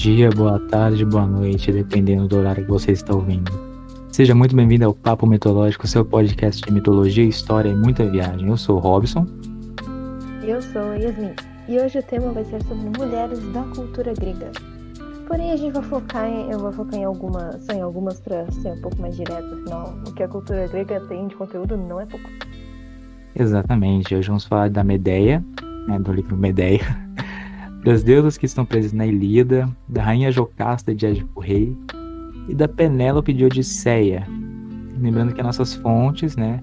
[0.00, 3.52] dia, boa tarde, boa noite, dependendo do horário que você está ouvindo.
[4.10, 8.48] Seja muito bem-vindo ao Papo Mitológico, seu podcast de mitologia, história e muita viagem.
[8.48, 9.26] Eu sou o Robson.
[10.42, 11.34] Eu sou a Yasmin.
[11.68, 14.50] E hoje o tema vai ser sobre mulheres da cultura grega.
[15.28, 18.50] Porém, a gente vai focar em, eu vou focar em algumas, só em algumas para
[18.52, 22.00] ser um pouco mais direto, afinal, o que a cultura grega tem de conteúdo não
[22.00, 22.30] é pouco.
[23.38, 25.44] Exatamente, hoje vamos falar da Medeia,
[25.86, 26.80] né, do livro Medeia,
[27.84, 31.76] das deusas que estão presas na Ilíada, da rainha Jocasta de Édipo Rei
[32.48, 34.26] e da Penélope de Odisseia.
[35.00, 36.62] Lembrando que nossas fontes, né,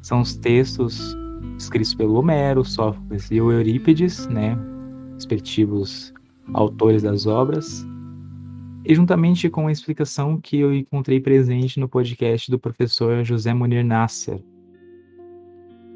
[0.00, 1.16] são os textos
[1.58, 4.56] escritos pelo Homero, Sófocles e Eurípides, né,
[5.14, 6.12] respectivos
[6.52, 7.84] autores das obras,
[8.84, 13.84] e juntamente com a explicação que eu encontrei presente no podcast do professor José Munir
[13.84, 14.44] Nasser.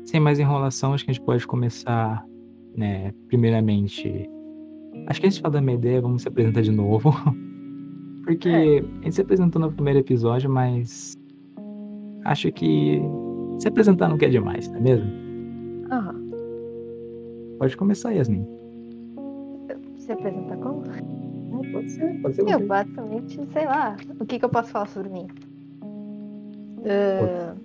[0.06, 2.24] Sem mais enrolação, acho que a gente pode começar,
[2.74, 4.28] né, primeiramente.
[5.08, 7.10] Acho que a gente fala da minha ideia, vamos se apresentar de novo.
[8.24, 8.78] Porque é.
[8.78, 11.14] a gente se apresentou no primeiro episódio, mas
[12.26, 13.00] acho que
[13.58, 15.10] se apresentar não quer demais, não é mesmo?
[15.90, 16.14] Aham.
[17.58, 18.46] Pode começar, Yasmin.
[19.96, 20.82] Se apresentar como?
[21.72, 22.46] Pode ser, pode ser.
[22.46, 23.96] Eu, basicamente, sei lá.
[24.20, 25.26] O que, que eu posso falar sobre mim?
[26.80, 27.56] Uh,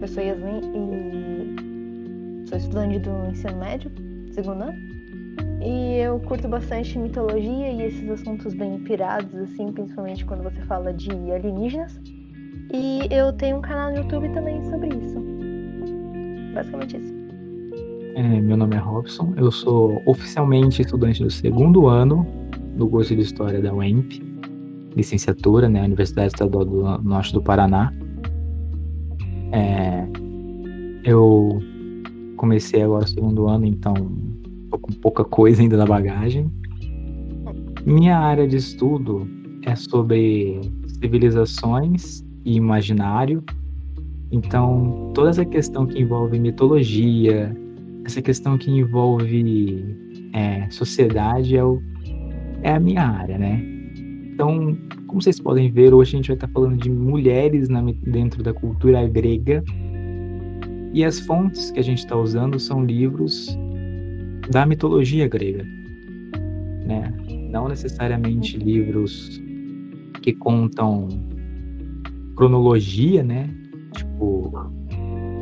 [0.00, 3.90] eu sou Yasmin e sou estudante do ensino médio,
[4.32, 4.99] segundo ano.
[5.62, 10.92] E eu curto bastante mitologia e esses assuntos bem pirados, assim, principalmente quando você fala
[10.92, 12.00] de alienígenas.
[12.72, 15.16] E eu tenho um canal no YouTube também sobre isso.
[16.54, 17.20] Basicamente isso.
[18.14, 22.26] É, meu nome é Robson, eu sou oficialmente estudante do segundo ano
[22.76, 24.20] do curso de História da UEMP,
[24.96, 27.92] licenciatura, né, Universidade Estadual do Norte do Paraná.
[29.52, 30.06] É,
[31.04, 31.60] eu
[32.36, 33.94] comecei agora o segundo ano, então
[34.90, 36.50] com pouca coisa ainda na bagagem.
[37.86, 39.26] Minha área de estudo
[39.64, 40.60] é sobre
[41.00, 43.42] civilizações e imaginário.
[44.32, 47.56] Então, toda essa questão que envolve mitologia,
[48.04, 49.84] essa questão que envolve
[50.32, 51.80] é, sociedade é o
[52.62, 53.64] é a minha área, né?
[54.34, 54.76] Então,
[55.06, 58.52] como vocês podem ver, hoje a gente vai estar falando de mulheres na, dentro da
[58.52, 59.64] cultura grega.
[60.92, 63.56] E as fontes que a gente está usando são livros
[64.50, 65.64] da mitologia grega,
[66.84, 67.12] né?
[67.50, 69.40] Não necessariamente livros
[70.22, 71.08] que contam
[72.36, 73.48] cronologia, né?
[73.96, 74.52] Tipo,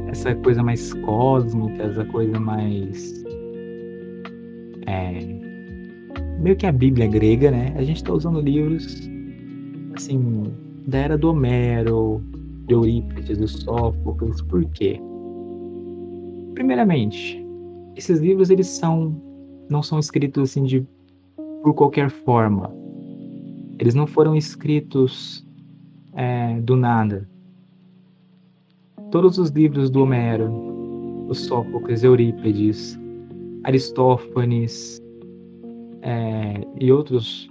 [0.08, 3.24] essa coisa mais cósmica, essa coisa mais
[4.86, 5.38] é,
[6.40, 7.74] meio que a Bíblia grega, né?
[7.76, 9.08] A gente está usando livros,
[9.94, 10.44] assim,
[10.86, 12.22] da era do Homero,
[12.66, 14.42] de Eurípides, do Sófocles.
[14.42, 15.00] Por quê?
[16.54, 17.37] Primeiramente,
[17.98, 19.20] esses livros eles são
[19.68, 20.86] não são escritos assim de
[21.62, 22.72] por qualquer forma.
[23.78, 25.44] Eles não foram escritos
[26.14, 27.28] é, do nada.
[29.10, 30.48] Todos os livros do Homero,
[31.28, 32.98] o Sófocles, Eurípides,
[33.64, 35.02] Aristófanes,
[36.02, 37.50] é, e outros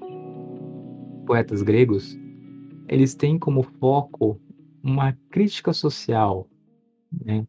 [1.25, 2.17] poetas gregos,
[2.87, 4.39] eles têm como foco
[4.81, 6.47] uma crítica social.
[7.25, 7.45] Né?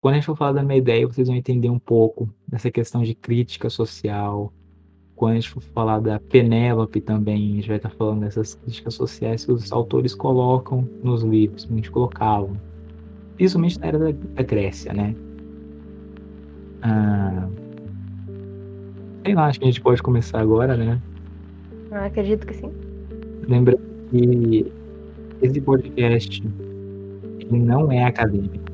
[0.00, 3.02] Quando a gente for falar da minha ideia, vocês vão entender um pouco dessa questão
[3.02, 4.50] de crítica social.
[5.14, 8.94] Quando a gente for falar da Penélope também, a gente vai estar falando dessas críticas
[8.94, 12.50] sociais que os autores colocam nos livros, que a gente colocava.
[13.36, 15.14] Principalmente na era da, da Grécia, né?
[16.80, 17.46] Ah,
[19.24, 21.00] Sei lá, acho que a gente pode começar agora, né?
[21.90, 22.72] Ah, acredito que sim.
[23.46, 24.72] Lembrando que
[25.42, 26.42] esse podcast
[27.38, 28.69] ele não é acadêmico.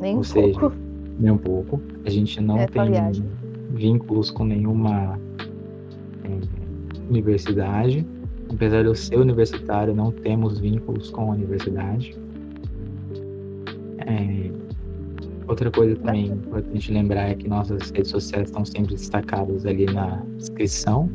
[0.00, 0.76] Nem Ou um seja, pouco.
[1.18, 1.80] nem um pouco.
[2.04, 3.24] A gente não É só tem viagem.
[3.70, 5.18] vínculos com nenhuma
[6.24, 6.28] é,
[7.10, 8.06] universidade.
[8.50, 12.16] Apesar de eu ser universitário, não temos vínculos com a universidade.
[13.98, 14.50] É,
[15.48, 20.22] outra coisa também importante lembrar é que nossas redes sociais estão sempre destacadas ali na
[20.36, 21.10] descrição.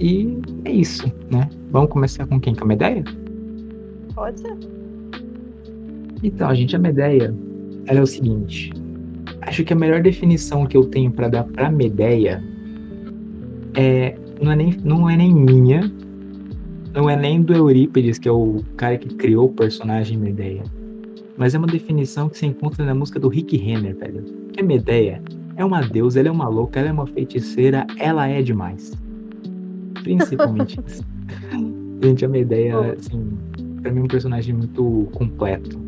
[0.00, 1.48] E é isso, né?
[1.70, 2.54] Vamos começar com quem?
[2.54, 3.04] Com a Medeia?
[4.14, 4.56] Pode ser.
[6.24, 7.34] Então, gente, a Medeia,
[7.86, 8.72] ela é o seguinte.
[9.42, 12.42] Acho que a melhor definição que eu tenho para dar para Medeia
[13.74, 15.92] é não é nem não é nem minha,
[16.94, 20.62] não é nem do Eurípides, que é o cara que criou o personagem Medeia.
[21.36, 24.24] Mas é uma definição que se encontra na música do Rick Renner, velho.
[24.50, 25.20] Que a Medeia
[25.56, 28.92] é uma deusa, ela é uma louca, ela é uma feiticeira, ela é demais.
[30.02, 31.04] Principalmente isso.
[32.02, 33.28] Gente, a Medeia, assim,
[33.82, 35.83] pra mim é um personagem muito completo.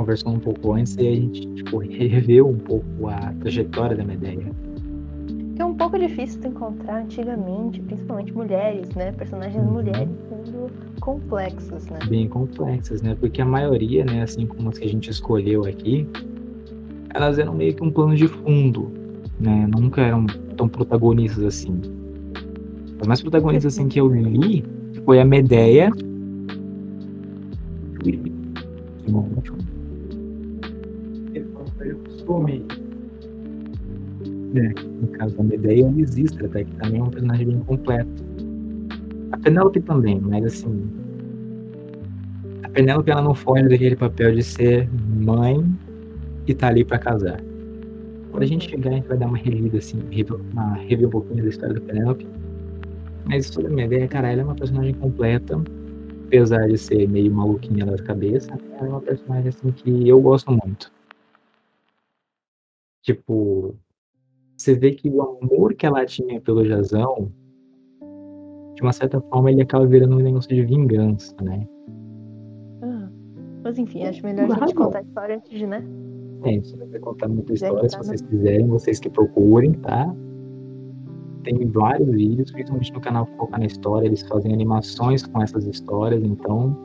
[0.00, 4.50] Conversou um pouco antes e a gente, tipo, reveu um pouco a trajetória da Medeia.
[5.80, 9.12] pouco difícil de encontrar antigamente, principalmente mulheres, né?
[9.12, 9.72] Personagens Uhum.
[9.72, 10.70] mulheres sendo
[11.00, 11.98] complexos, né?
[12.08, 13.14] bem complexas, né?
[13.18, 16.06] Porque a maioria, né, assim como as que a gente escolheu aqui,
[17.14, 18.90] elas eram meio que um plano de fundo,
[19.38, 19.66] né?
[19.74, 20.26] Nunca eram
[20.56, 21.78] tão protagonistas assim.
[23.00, 24.64] As mais protagonistas assim que eu li
[25.04, 25.90] foi a Medeia.
[28.02, 28.30] Que
[32.20, 32.64] costume.
[34.54, 38.24] É, no caso da Medeia, a Lisistra, até que também é um personagem bem completo.
[39.32, 40.90] A Penélope também, mas assim,
[42.64, 44.88] a Penélope ela não foge daquele papel de ser
[45.20, 45.64] mãe
[46.46, 47.40] e tá ali pra casar.
[48.30, 50.00] Quando a gente chegar, a gente vai dar uma relida, assim,
[50.52, 52.26] uma, rever um pouquinho da história da Penélope.
[53.26, 55.60] Mas sobre a minha ideia, cara, ela é uma personagem completa,
[56.26, 60.50] apesar de ser meio maluquinha da cabeça, ela é uma personagem, assim, que eu gosto
[60.50, 60.90] muito.
[63.02, 63.74] Tipo,
[64.56, 67.32] você vê que o amor que ela tinha pelo Jazão,
[68.74, 71.66] de uma certa forma, ele acaba virando um negócio de vingança, né?
[72.82, 73.08] Ah,
[73.64, 75.82] Mas enfim, acho melhor Por a gente contar a história antes de, né?
[76.44, 80.14] É, isso vai contar muita história, se entrar vocês quiserem, vocês que procurem, tá?
[81.42, 86.22] Tem vários vídeos, principalmente no canal Focar na História, eles fazem animações com essas histórias,
[86.22, 86.76] então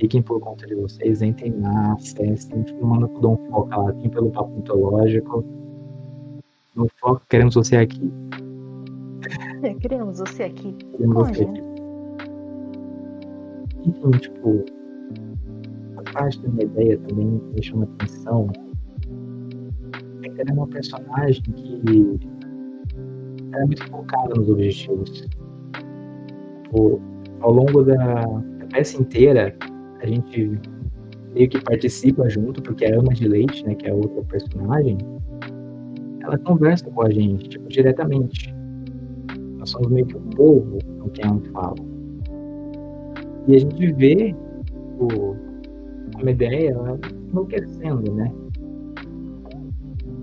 [0.00, 4.30] fiquem por conta de vocês, entrem lá, acessem, manda tudo um foca lá, tem pelo
[4.30, 5.44] papo mitológico.
[6.74, 8.12] No foco, queremos você aqui.
[9.62, 10.72] É, queremos você aqui.
[10.92, 11.60] Queremos você aqui.
[13.86, 14.64] Enfim, tipo,
[15.96, 18.48] a parte da minha ideia também me chama atenção
[20.22, 22.20] é que ela é uma personagem que
[23.52, 25.28] ela é muito focada nos objetivos.
[26.64, 27.00] Tipo,
[27.40, 28.24] ao longo da
[28.72, 29.56] peça inteira,
[30.06, 30.58] a gente
[31.34, 34.96] meio que participa junto, porque a Ama de Leite, né, que é outra personagem,
[36.22, 38.54] ela conversa com a gente, tipo, diretamente.
[39.58, 41.76] Nós somos meio que o povo com quem ela fala.
[43.48, 44.34] E a gente vê
[44.98, 45.36] o,
[46.18, 46.98] a Medeia ela
[47.30, 48.32] enlouquecendo, né?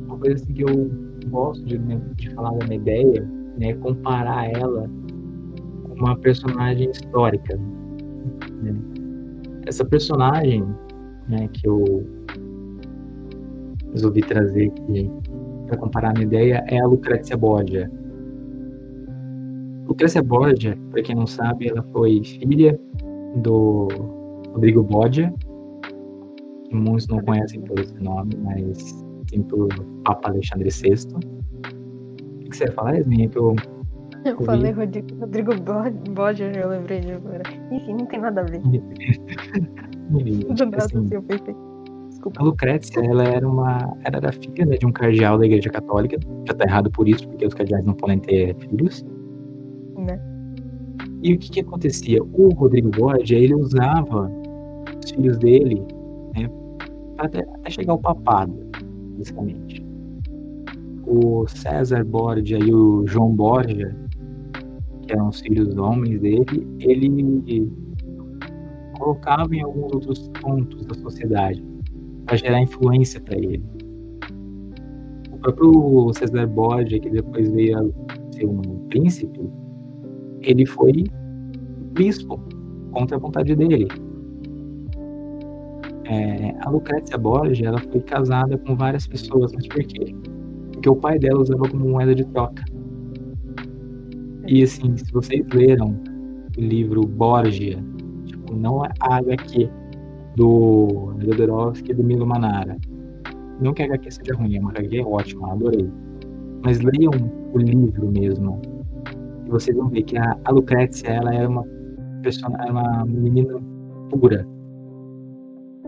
[0.05, 0.91] Uma coisa assim que eu
[1.29, 3.21] gosto de, né, de falar da Medeia
[3.57, 4.89] né, é comparar ela
[5.83, 7.57] com uma personagem histórica.
[8.61, 8.92] né?
[9.65, 10.63] Essa personagem
[11.27, 12.05] né, que eu
[13.91, 15.09] resolvi trazer aqui
[15.67, 17.89] para comparar a Medeia é a Lucrécia Borgia.
[19.87, 22.79] Lucrécia Borgia, para quem não sabe, ela foi filha
[23.37, 23.87] do
[24.51, 25.33] Rodrigo Borgia,
[26.67, 28.77] que muitos não conhecem por esse nome, mas
[29.29, 29.67] sim pelo
[30.03, 31.05] Papa Alexandre VI.
[32.45, 33.03] O que você ia falar?
[33.03, 33.55] Que eu
[34.25, 37.43] Eu falei Rodrigo, Rodrigo Bo- Borger, eu lembrei de agora.
[37.71, 38.61] Enfim, não tem nada a ver.
[40.09, 41.55] Do nada assim, assim eu pensei.
[42.09, 42.41] Desculpa.
[42.41, 46.17] A Lucrécia, ela era uma, ela era filha né, de um cardeal da Igreja Católica.
[46.47, 49.05] Já tá errado por isso, porque os cardeais não podem ter filhos.
[49.97, 50.19] Né?
[51.21, 52.21] E o que que acontecia?
[52.23, 54.31] O Rodrigo Borgia, ele usava
[55.03, 55.81] os filhos dele,
[56.35, 56.49] né,
[57.17, 58.53] até, até chegar ao papado,
[59.17, 59.83] basicamente.
[61.05, 63.93] O César Borgia e o João Borgia,
[65.05, 67.71] que eram os filhos homens dele, ele
[68.97, 71.63] colocava em alguns outros pontos da sociedade
[72.25, 73.63] para gerar influência para ele.
[75.31, 79.39] O próprio César Borgia, que depois veio a ser um príncipe,
[80.41, 81.05] ele foi
[81.93, 82.39] bispo
[82.91, 83.87] contra a vontade dele.
[86.05, 90.15] É, a Lucrécia Borgia ela foi casada com várias pessoas, mas por quê?
[90.71, 92.63] Porque o pai dela usava como moeda de troca.
[94.47, 95.97] E assim, se vocês leram
[96.57, 97.83] o livro Borgia,
[98.25, 99.69] tipo, não a HQ
[100.35, 102.77] do Jodorowsky e do Milo Manara.
[103.61, 105.89] Não que a HQ seja ruim, é uma HQ ótima, adorei.
[106.63, 107.11] Mas leiam
[107.53, 108.61] o livro mesmo.
[109.45, 111.63] E vocês vão ver que a, a Lucrécia, ela era uma
[112.21, 113.61] pessoa, era uma menina
[114.09, 114.45] pura.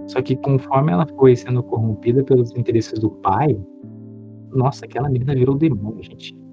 [0.07, 3.59] Só que conforme ela foi sendo corrompida pelos interesses do pai,
[4.53, 6.44] nossa, aquela menina virou demônio, gente.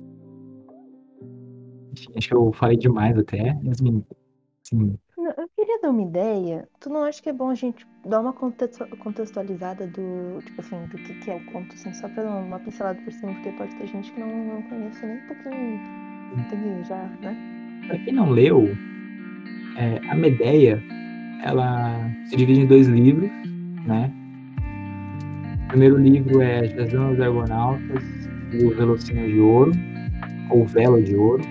[2.17, 4.05] Acho que eu falei demais até, assim,
[5.17, 6.69] Não, Eu queria dar uma ideia.
[6.81, 10.77] Tu não acha que é bom a gente dar uma contextu- contextualizada do, tipo assim,
[10.87, 13.51] do que, que é o conto, assim, só pra dar uma pincelada por cima, porque
[13.53, 17.37] pode ter gente que não, não conhece nem um pouquinho, já, né?
[17.87, 18.69] Pra quem não leu,
[19.77, 20.83] é, a Medeia,
[21.45, 23.31] ela se divide em dois livros,
[23.87, 24.11] né?
[25.65, 28.03] O primeiro livro é Jazão e os Argonautas
[28.53, 29.73] e o Velocino de Ouro,
[30.51, 31.43] ou Velo de Ouro,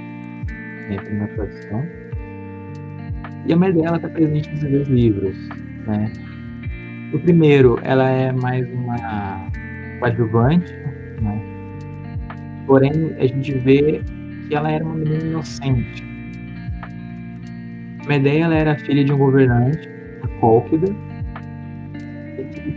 [0.99, 1.85] tem uma tradução.
[3.45, 5.35] E a Medeia, ela está presente nesses dois livros,
[5.87, 6.11] né?
[7.13, 9.51] O primeiro, ela é mais uma
[9.99, 10.71] coadjuvante,
[11.21, 11.41] né?
[12.67, 14.01] Porém, a gente vê
[14.47, 16.03] que ela era uma menina inocente.
[18.07, 19.89] Medeia ela era filha de um governante,
[20.23, 20.87] a Cólquida,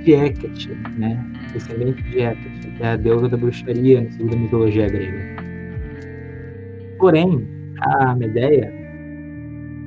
[0.03, 1.19] de Hecate, né?
[1.53, 5.43] descendente de Hecate, que é a deusa da bruxaria segundo a mitologia grega.
[6.99, 7.47] Porém,
[7.85, 8.73] a Medeia,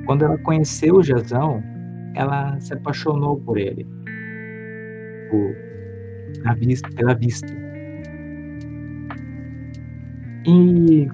[0.06, 1.62] quando ela conheceu o Jazão,
[2.14, 3.86] ela se apaixonou por ele,
[5.30, 5.54] por,
[6.56, 7.52] vista, pela vista.
[10.46, 11.08] E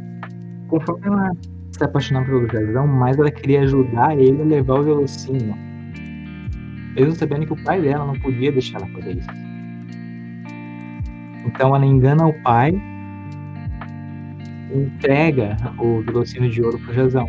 [0.69, 1.31] conforme ela
[1.73, 5.55] se apaixonava pelo Jazão, mais ela queria ajudar ele a levar o velocínio.
[6.95, 9.31] Mesmo sabendo que o pai dela não podia deixar ela fazer isso.
[11.47, 12.73] Então ela engana o pai
[14.75, 17.29] entrega o velocínio de ouro para o Jazão.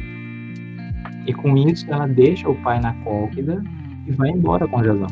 [1.27, 3.63] E com isso ela deixa o pai na cólquida
[4.07, 5.07] e vai embora com o Jazão.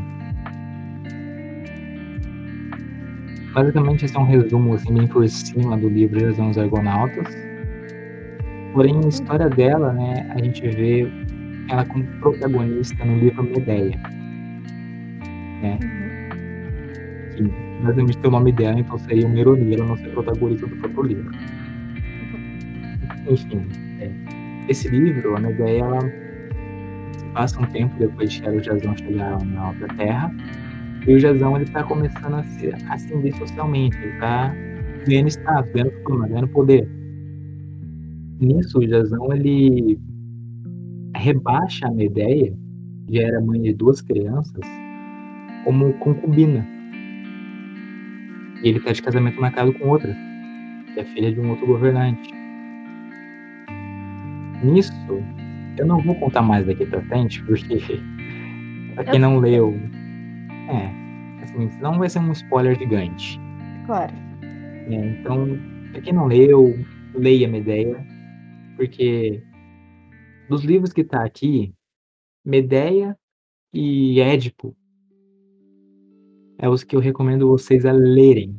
[3.53, 7.27] Basicamente esse é um resumo assim, bem por cima do livro Jazão dos Argonautas.
[8.73, 11.07] Porém, a história dela, né, a gente vê
[11.69, 13.99] ela como protagonista no livro Medeia.
[15.61, 15.77] Né?
[17.35, 17.43] Que
[17.83, 21.03] basicamente tem o nome dela, então seria uma ironia ela não ser protagonista do próprio
[21.03, 21.31] livro.
[23.27, 23.65] Enfim,
[23.99, 24.11] é.
[24.69, 25.99] esse livro, a ela
[27.33, 30.31] passa um tempo depois de que o Jazão chegar na outra terra,
[31.07, 34.53] e o Jazão ele está começando a se ascender socialmente, ele está
[35.05, 36.87] ganhando status, ganhando fama, ganhando poder.
[38.39, 39.99] Nisso, o Jazão ele
[41.15, 42.53] rebaixa a Medeia,
[43.07, 44.65] que era mãe de duas crianças,
[45.63, 46.65] como concubina.
[48.63, 50.15] E ele está de casamento marcado com outra,
[50.93, 52.42] que é filha de um outro governante.
[54.63, 54.93] Nisso,
[55.77, 57.77] eu não vou contar mais daqui pra frente, porque
[58.95, 59.73] pra quem não leu,
[60.69, 63.39] é, assim, não vai ser um spoiler gigante.
[63.85, 64.13] Claro.
[64.89, 65.47] É, então,
[65.91, 66.73] pra quem não leu,
[67.13, 68.05] leia Medeia,
[68.77, 69.43] porque
[70.49, 71.73] dos livros que tá aqui,
[72.45, 73.17] Medeia
[73.73, 74.75] e Édipo
[76.57, 78.55] é os que eu recomendo vocês a lerem.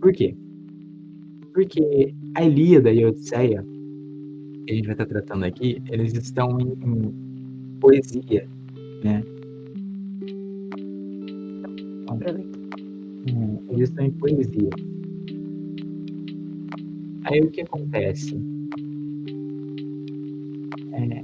[0.00, 0.36] Por quê?
[1.52, 3.64] Porque a Ilíada e a Odisseia,
[4.66, 8.48] que a gente vai estar tratando aqui, eles estão em, em poesia,
[9.04, 9.22] né?
[13.32, 14.70] Hum, eles estão em poesia.
[17.24, 18.36] Aí o que acontece?
[20.92, 21.22] É,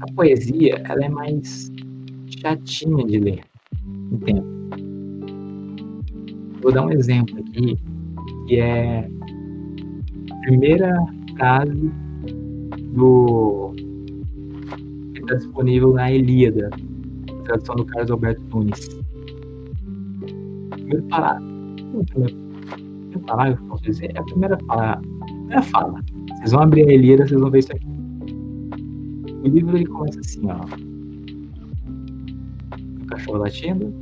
[0.00, 1.72] a poesia ela é mais
[2.40, 3.40] chatinha de ler.
[4.12, 4.54] Entendo.
[6.62, 7.76] Vou dar um exemplo aqui,
[8.46, 9.08] que é
[10.44, 10.94] primeira
[11.36, 11.90] frase
[12.94, 13.72] do
[15.14, 16.70] que está disponível na Elíada,
[17.44, 18.88] tradução do Carlos Alberto Nunes.
[20.70, 21.54] Primeiro parágrafo.
[22.06, 22.44] Primeiro,
[23.26, 26.00] parágrafo, posso dizer, é a primeira palavra primeira fala.
[26.36, 27.86] Vocês vão abrir a Elíada, vocês vão ver isso aqui.
[29.42, 30.60] O livro ele começa assim, ó.
[33.02, 33.92] O cachorro latindo.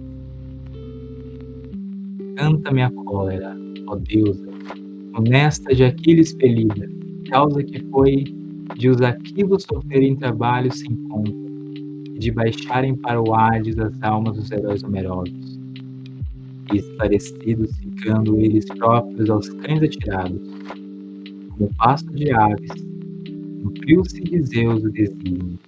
[2.36, 3.56] Canta minha cólera,
[3.86, 4.51] ó deusa,
[5.14, 6.88] honesta de Aquiles expelida,
[7.30, 8.24] causa que foi
[8.76, 11.32] de os aquivos sofrerem trabalho sem conta,
[12.14, 15.58] e de baixarem para o Hades as almas dos heróis numerosos,
[16.72, 20.40] e esclarecidos ficando eles próprios aos cães atirados,
[21.50, 22.70] como pasto de aves,
[23.62, 25.58] cumpriu-se de Zeus o desígnio.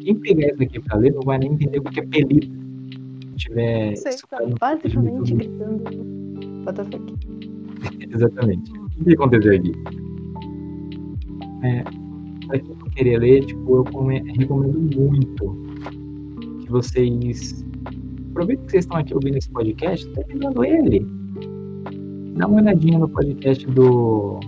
[0.00, 2.46] Quem pegar isso aqui para ler não vai nem entender o que é pelita.
[3.30, 6.17] Se tiver Você está basicamente gritando
[8.12, 8.72] Exatamente.
[8.72, 9.72] O que aconteceu aqui?
[11.62, 11.84] É,
[12.46, 13.84] para quem não querer ler, tipo, eu
[14.38, 15.56] recomendo muito
[16.60, 17.64] que vocês
[18.30, 21.04] aproveitem que vocês estão aqui ouvindo esse podcast, terminando ele
[22.36, 24.38] dá uma olhadinha no podcast do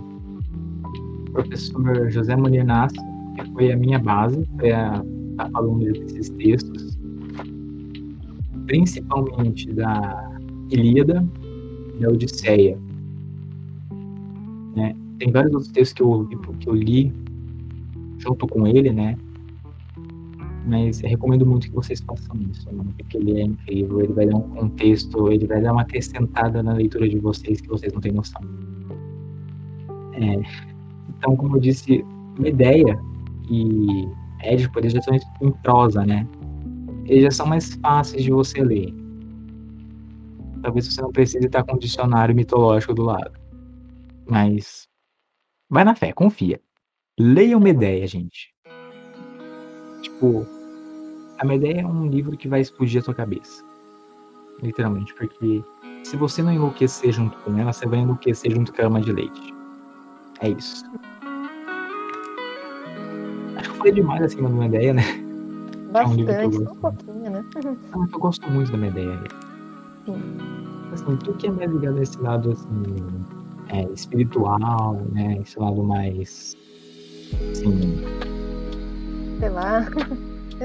[1.33, 2.95] professor José Munir Nassi,
[3.35, 6.97] que foi a minha base para estar falando desses textos,
[8.65, 10.31] principalmente da
[10.69, 11.25] Ilíada
[12.01, 12.77] da Odisseia.
[14.75, 14.95] Né?
[15.19, 16.27] Tem vários outros textos que eu,
[16.59, 17.13] que eu li
[18.17, 19.17] junto com ele, né?
[20.65, 22.83] mas recomendo muito que vocês façam isso, né?
[22.97, 26.73] porque ele é incrível, ele vai dar um contexto, ele vai dar uma acrescentada na
[26.73, 28.41] leitura de vocês que vocês não têm noção.
[30.13, 30.41] É,
[31.17, 32.05] então, como eu disse,
[32.37, 32.99] uma ideia
[33.49, 34.07] e
[34.43, 36.27] Édipo, eles já são em prosa, né?
[37.05, 38.93] Eles já são mais fáceis de você ler.
[40.61, 43.31] Talvez você não precise estar com um dicionário mitológico do lado.
[44.27, 44.87] Mas
[45.69, 46.61] vai na fé, confia.
[47.19, 48.53] Leia uma ideia, gente.
[50.01, 50.45] Tipo,
[51.37, 53.63] a Medeia é um livro que vai explodir a sua cabeça.
[54.61, 55.63] Literalmente, porque
[56.03, 59.11] Se você não enlouquecer junto com ela, você vai enlouquecer junto com a ama de
[59.11, 59.53] leite.
[60.41, 60.83] É isso.
[63.55, 65.03] Acho que foi demais acima de uma ideia, né?
[65.91, 67.45] Bastante, um, um pouquinho, né?
[67.93, 68.77] Ah, eu gosto muito da.
[68.77, 69.40] Sim.
[70.91, 72.83] Assim, tu que é mais ligado a esse lado assim,
[73.69, 75.39] é, espiritual, né?
[75.41, 76.55] Esse lado mais.
[77.51, 78.03] Assim.
[79.39, 79.87] Sei lá.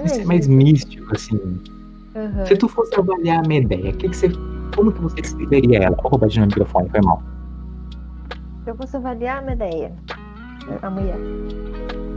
[0.05, 1.37] Esse é mais místico, assim.
[1.37, 2.47] Uhum.
[2.47, 4.29] Se tu fosse avaliar a Medeia, que que você,
[4.75, 5.97] como que você descreveria ela?
[6.03, 7.23] Ô, roubadinho no microfone, foi mal.
[8.65, 9.93] Se eu fosse avaliar a Medeia,
[10.83, 11.19] a mulher.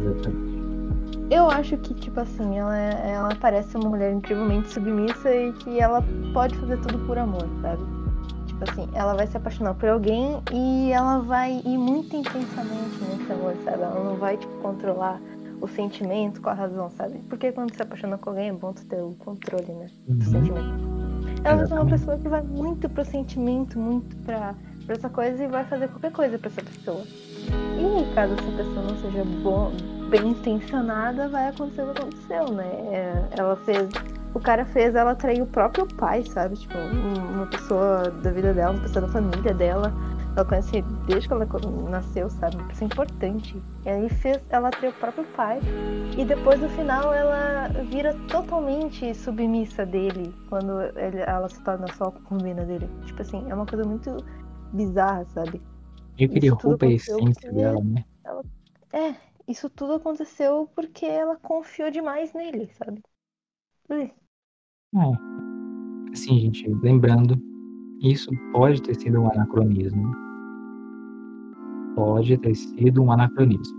[0.04, 0.49] Exatamente.
[1.30, 5.80] Eu acho que, tipo assim, ela, é- ela parece uma mulher incrivelmente submissa e que
[5.80, 7.84] ela pode fazer tudo por amor, sabe?
[8.48, 13.32] Tipo assim, ela vai se apaixonar por alguém e ela vai ir muito intensamente nesse
[13.32, 13.84] amor, sabe?
[13.84, 15.22] Ela não vai, tipo, controlar
[15.62, 17.20] o sentimento com a razão, sabe?
[17.30, 19.86] Porque quando se apaixona com alguém é bom tu ter o controle, né?
[20.08, 20.32] Do Uhum.
[20.32, 20.90] sentimento.
[21.44, 24.56] Ela ser uma pessoa que vai muito pro sentimento, muito pra,
[24.86, 27.04] pra essa coisa e vai fazer qualquer coisa pra essa pessoa.
[27.52, 29.24] E caso essa pessoa não seja
[30.10, 32.66] bem intencionada, vai acontecer o que aconteceu, né?
[32.92, 33.90] É, Ela fez.
[34.34, 36.56] O cara fez ela trair o próprio pai, sabe?
[36.56, 39.92] Tipo, um- uma pessoa da vida dela, uma pessoa da família dela.
[40.36, 41.48] Ela conhece desde que ela
[41.90, 42.56] nasceu, sabe?
[42.58, 43.62] Uma pessoa importante.
[43.84, 45.60] E aí fez ela trair o próprio pai.
[46.16, 52.64] E depois no final ela vira totalmente submissa dele quando ela se torna só concubina
[52.64, 52.88] dele.
[53.06, 54.16] Tipo assim, é uma coisa muito
[54.72, 55.60] bizarra, sabe?
[56.20, 58.04] Meio que ele rouba a essência dela, né?
[58.92, 59.16] É,
[59.48, 63.02] isso tudo aconteceu porque ela confiou demais nele, sabe?
[63.90, 64.12] Ui,
[64.96, 66.12] É.
[66.12, 67.40] Assim, gente, lembrando,
[68.02, 70.12] isso pode ter sido um anacronismo.
[71.96, 73.78] Pode ter sido um anacronismo.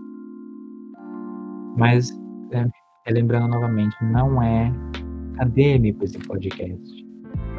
[1.76, 2.11] Mas,
[2.53, 4.72] é, lembrando novamente, não é
[5.35, 7.10] acadêmico esse podcast.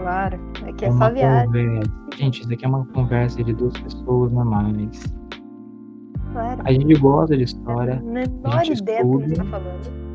[0.02, 1.92] Claro, é que é uma só viagem, conversa.
[2.18, 5.14] Gente, isso aqui é uma conversa de duas pessoas normais.
[6.34, 6.62] claro.
[6.66, 7.96] A gente gosta de história.
[7.96, 10.12] A menor gente ideia do que a gente tá falando.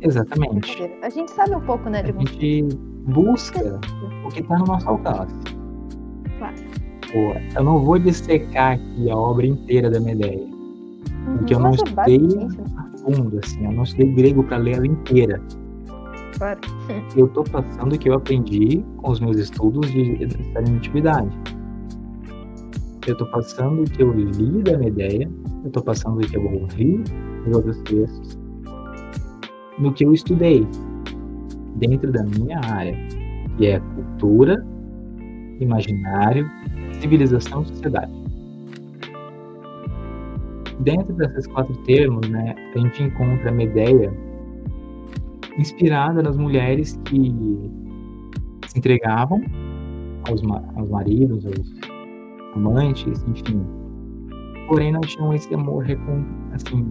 [0.00, 0.90] Exatamente.
[1.02, 2.62] A gente sabe um pouco, né, A de alguns gente
[3.06, 3.80] busca
[4.24, 5.34] o que está no nosso alcance.
[6.38, 6.56] Claro.
[7.12, 10.52] Pô, eu não vou dissecar aqui a obra inteira da Medeia.
[11.38, 12.18] Porque eu não é estudei
[12.76, 13.64] a fundo, assim.
[13.64, 15.40] Eu não estudei grego para ler ela inteira.
[16.36, 16.60] Claro.
[17.16, 20.72] Eu tô passando o que eu aprendi com os meus estudos de de história da
[20.72, 21.38] antiguidade.
[23.06, 25.28] Eu tô passando o que eu li da Medeia.
[25.64, 27.02] Eu tô passando o que eu ouvi
[27.44, 28.38] nos outros textos.
[29.78, 30.66] No que eu estudei
[31.76, 32.96] dentro da minha área,
[33.56, 34.64] que é cultura,
[35.58, 36.48] imaginário,
[37.00, 38.12] civilização e sociedade.
[40.80, 44.12] Dentro desses quatro termos, né, a gente encontra a Medeia
[45.58, 47.32] inspirada nas mulheres que
[48.68, 49.42] se entregavam
[50.28, 51.72] aos, ma- aos maridos, aos
[52.54, 53.64] amantes, enfim.
[54.68, 55.84] Porém, não tinham esse amor
[56.52, 56.86] assim,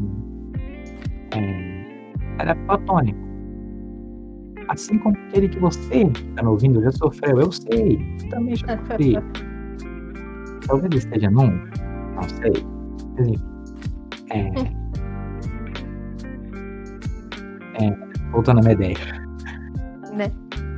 [1.36, 2.04] é,
[2.39, 3.19] era platônico.
[4.67, 8.78] Assim como aquele que você está me ouvindo já sofreu, eu sei, eu também já
[8.78, 9.15] sofri.
[10.67, 11.47] Talvez esteja num,
[12.15, 12.54] não sei.
[13.17, 13.43] Mas enfim.
[14.30, 14.39] É,
[17.86, 18.98] é, voltando à minha ideia.
[20.13, 20.32] Né?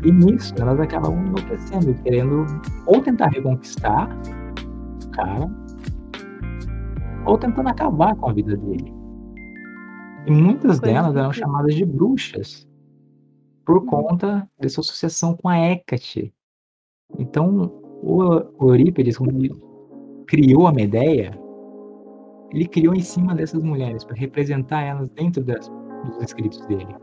[0.03, 2.45] E nisso elas acabam enlouquecendo, querendo
[2.85, 4.09] ou tentar reconquistar
[5.05, 5.49] o cara,
[7.25, 8.93] ou tentando acabar com a vida dele.
[10.25, 12.67] E muitas Coisa delas eram chamadas de bruxas
[13.65, 13.85] por Hum.
[13.85, 16.33] conta dessa associação com a Hecate.
[17.17, 19.53] Então, o Eurípides, quando ele
[20.27, 21.39] criou a Medeia,
[22.51, 25.69] ele criou em cima dessas mulheres para representar elas dentro das,
[26.05, 26.95] dos escritos dele.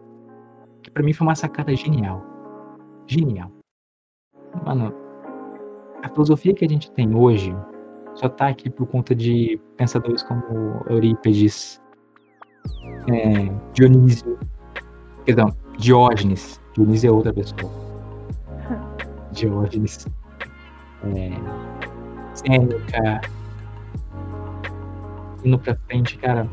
[0.82, 2.24] Que para mim foi uma sacada genial.
[3.06, 3.50] Genial.
[4.64, 4.94] Mano,
[6.02, 7.54] a filosofia que a gente tem hoje
[8.14, 11.80] só tá aqui por conta de pensadores como Eurípides,
[13.08, 14.38] é, Dionísio,
[15.24, 16.60] perdão, Diógenes.
[16.74, 17.72] Dionísio é outra pessoa.
[19.32, 20.06] Diógenes.
[21.04, 21.30] É,
[22.34, 23.20] Sêneca.
[25.44, 26.48] Indo pra frente, cara.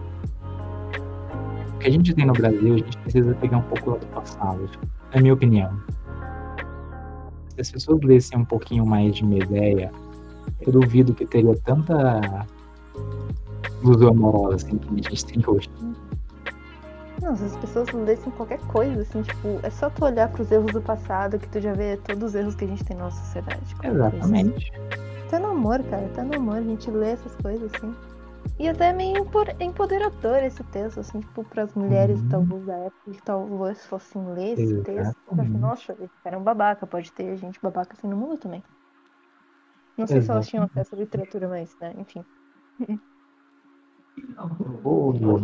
[1.78, 4.08] O que a gente tem no Brasil, a gente precisa pegar um pouco lá do
[4.08, 4.68] passado.
[5.14, 5.80] Na minha opinião.
[7.54, 9.92] Se as pessoas lessem um pouquinho mais de minha ideia,
[10.62, 12.48] eu duvido que teria tanta
[13.84, 15.70] ilusão amorosa assim que a gente tem hoje.
[17.22, 20.74] Não, se as pessoas lessem qualquer coisa, assim, tipo, é só tu olhar pros erros
[20.74, 23.24] do passado que tu já vê todos os erros que a gente tem na nossa
[23.24, 23.76] sociedade.
[23.84, 24.74] Exatamente.
[25.30, 27.94] Tá no amor, cara, tá no amor, a gente lê essas coisas assim.
[28.60, 32.28] E até meio empo- empoderador esse texto, assim, tipo, pras mulheres, Uhum.
[32.30, 34.98] talvez, da época, que talvez fossem ler esse texto.
[34.98, 35.58] Eu acho, Exatamente.
[35.58, 38.64] Nossa, esse cara é um babaca, pode ter gente babaca assim no mundo também.
[39.98, 42.24] Não sei se elas tinham acesso à literatura, mas, né, enfim.
[44.84, 45.42] Oh,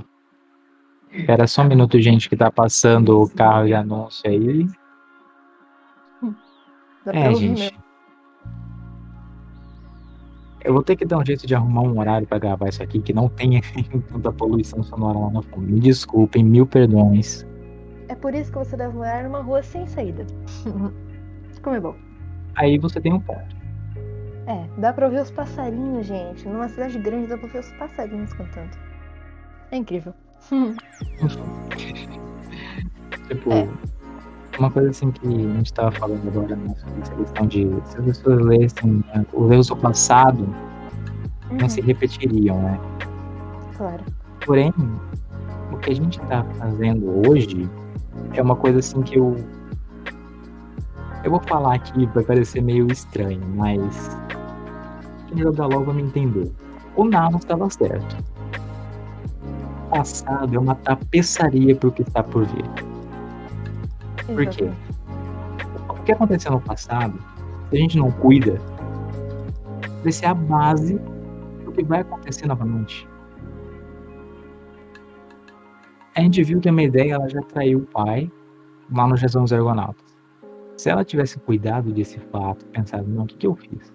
[1.11, 4.65] Espera só um minuto, gente, que tá passando o carro de anúncio aí.
[7.05, 7.61] Dá É, gente.
[7.63, 7.82] mesmo.
[10.63, 12.99] Eu vou ter que dar um jeito de arrumar um horário pra gravar isso aqui
[13.01, 13.61] que não tenha
[14.11, 15.67] tanta poluição sonora lá no fundo.
[15.67, 17.45] Me desculpem, mil perdões.
[18.07, 20.25] É por isso que você deve morar numa rua sem saída.
[21.61, 21.95] Como é bom.
[22.55, 23.55] Aí você tem um ponto.
[24.45, 26.47] É, dá pra ouvir os passarinhos, gente.
[26.47, 28.71] Numa cidade grande dá pra ouvir os passarinhos cantando.
[29.71, 30.13] É incrível.
[33.27, 33.67] Tipo, É.
[34.59, 36.75] uma coisa assim que a gente tava falando agora, né?
[36.75, 40.47] sobre Essa questão de se as pessoas lessem né, o ler o seu passado,
[41.59, 42.79] não se Uhum, repetiriam, né?
[43.77, 44.03] claro.
[44.45, 44.73] Porém,
[45.71, 47.69] o que a gente tá fazendo hoje
[48.33, 49.35] é uma coisa assim que eu.
[51.23, 54.17] Eu vou falar aqui, vai parecer meio estranho, mas.
[55.27, 56.51] Quem jogar logo vai me entender.
[56.95, 58.17] O Nalo estava certo.
[59.87, 62.92] O passado é uma tapeçaria pro que está por vir.
[64.25, 64.69] Por quê?
[65.89, 67.17] O que aconteceu no passado,
[67.69, 68.59] se a gente não cuida,
[70.01, 70.99] vai ser a base
[71.65, 73.07] do que vai acontecer novamente.
[76.15, 78.31] A gente viu que a Medeia ela já traiu o pai
[78.95, 80.13] lá no Gestão dos Argonautas.
[80.77, 83.93] Se ela tivesse cuidado desse fato, pensado, não, o que, que eu fiz?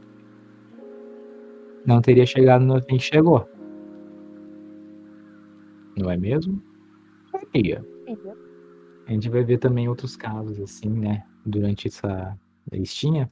[1.87, 3.49] Não teria chegado no fim que chegou.
[5.97, 6.63] Não é mesmo?
[7.53, 7.85] Teria.
[9.09, 11.25] A gente vai ver também outros casos assim, né?
[11.47, 12.39] Durante essa
[12.71, 13.31] listinha.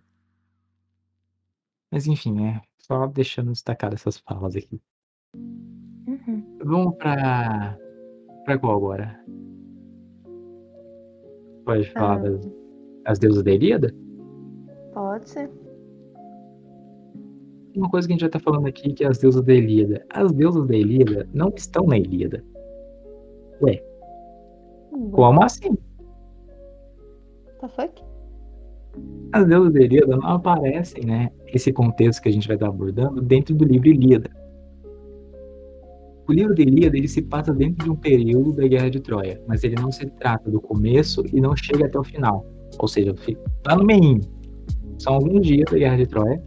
[1.93, 2.63] Mas enfim, né?
[2.79, 4.81] Só deixando destacar essas falas aqui.
[5.35, 6.59] Uhum.
[6.65, 7.77] Vamos pra.
[8.45, 9.21] pra qual agora?
[11.65, 12.19] Pode falar Ah.
[12.21, 12.41] das,
[13.05, 13.95] das deusas da Ilíada?
[14.95, 15.51] Pode ser.
[17.77, 20.07] Uma coisa que a gente já tá falando aqui que é as deusas da Ilíada.
[20.11, 22.43] As deusas da Ilíada não estão na Ilíada.
[23.61, 23.77] Hum,
[25.13, 25.77] Como assim?
[27.47, 28.03] What the fuck?
[29.33, 31.31] As deusas da Ilíada não aparecem, né?
[31.49, 34.31] Esse contexto que a gente vai estar abordando dentro do livro Ilíada.
[36.29, 39.41] O livro da Ilíada ele se passa dentro de um período da Guerra de Troia,
[39.47, 42.45] mas ele não se trata do começo e não chega até o final.
[42.79, 43.15] Ou seja,
[43.67, 44.21] lá no meio.
[44.99, 46.43] São alguns dias da Guerra de Troia,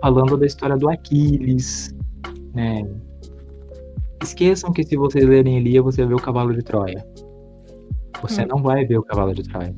[0.00, 1.94] falando da história do Aquiles.
[2.54, 2.88] Né?
[4.22, 7.06] Esqueçam que se vocês lerem Ilíada, você vê o cavalo de Troia.
[8.22, 8.46] Você Hum.
[8.48, 9.74] não vai ver o cavalo de Troia.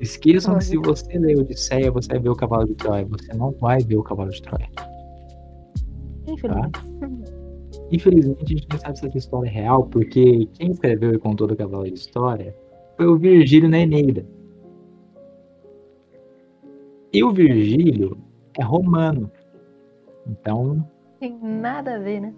[0.00, 3.06] Esqueçam que se você ler Odisseia, você vai ver o cavalo de Troia.
[3.06, 4.68] Você não vai ver o cavalo de Troia.
[6.26, 6.80] Infelizmente.
[7.92, 11.46] Infelizmente, a gente não sabe se essa história é real, porque quem escreveu e contou
[11.46, 12.54] do cavalo de história
[12.96, 14.26] foi o Virgílio na Eneida.
[17.12, 18.18] E o Virgílio
[18.58, 19.30] é romano.
[20.26, 20.86] Então,
[21.20, 22.34] Tem nada a ver, né?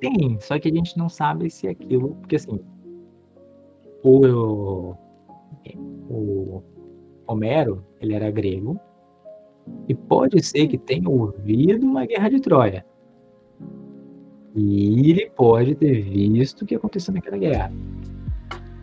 [0.00, 2.14] tem, só que a gente não sabe se aquilo.
[2.20, 2.60] Porque assim,
[4.04, 4.96] o,
[6.08, 6.62] o
[7.26, 8.78] Homero, ele era grego,
[9.88, 12.84] e pode ser que tenha ouvido uma guerra de Troia.
[14.54, 17.72] E ele pode ter visto o que aconteceu naquela guerra.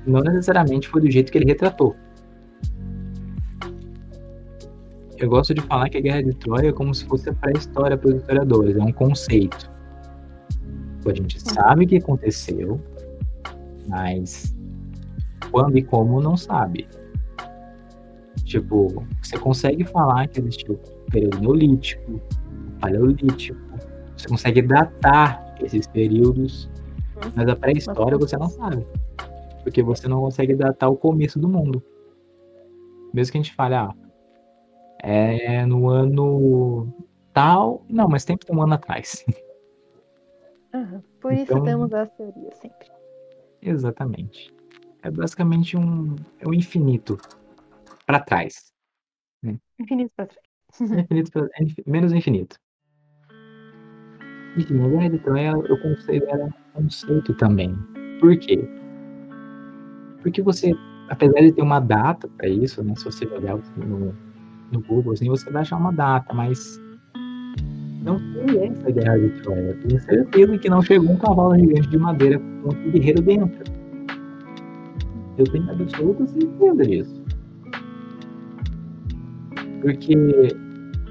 [0.05, 1.95] Não necessariamente foi do jeito que ele retratou.
[5.17, 7.97] Eu gosto de falar que a guerra de Troia é como se fosse a pré-história
[7.97, 9.69] para os historiadores, é um conceito.
[11.05, 12.79] A gente sabe o que aconteceu,
[13.87, 14.55] mas
[15.51, 16.87] quando e como não sabe.
[18.43, 22.19] Tipo, você consegue falar que existiu o período neolítico,
[22.79, 23.59] paleolítico,
[24.17, 26.69] você consegue datar esses períodos,
[27.35, 28.85] mas a pré-história você não sabe.
[29.63, 31.83] Porque você não consegue datar o começo do mundo.
[33.13, 33.93] Mesmo que a gente fale, ah,
[35.03, 36.87] é no ano
[37.33, 37.83] tal.
[37.89, 39.25] Não, mas sempre tem um ano atrás.
[40.73, 41.03] Aham.
[41.19, 42.87] Por isso Então- temos as teorias sempre.
[43.61, 44.53] Exatamente.
[45.01, 47.17] É basicamente um, é um infinito
[48.05, 48.71] para trás.
[49.79, 50.45] Infinito pra trás.
[50.81, 52.57] Infinito pra- é menos infinito.
[54.57, 57.73] A guerra de Troia eu considero ela um conceito também.
[58.19, 58.59] Por quê?
[60.21, 60.73] Porque você,
[61.07, 62.93] apesar de ter uma data para isso, né?
[62.95, 64.13] Se você jogar no,
[64.71, 66.77] no Google, assim, você vai achar uma data, mas
[68.03, 69.59] não foi essa guerra de Troia.
[69.61, 73.78] Eu tenho certeza que não chegou um cavalo gigante de madeira com um guerreiro dentro.
[75.39, 77.23] Eu tenho absoluta certeza disso.
[79.81, 80.13] Porque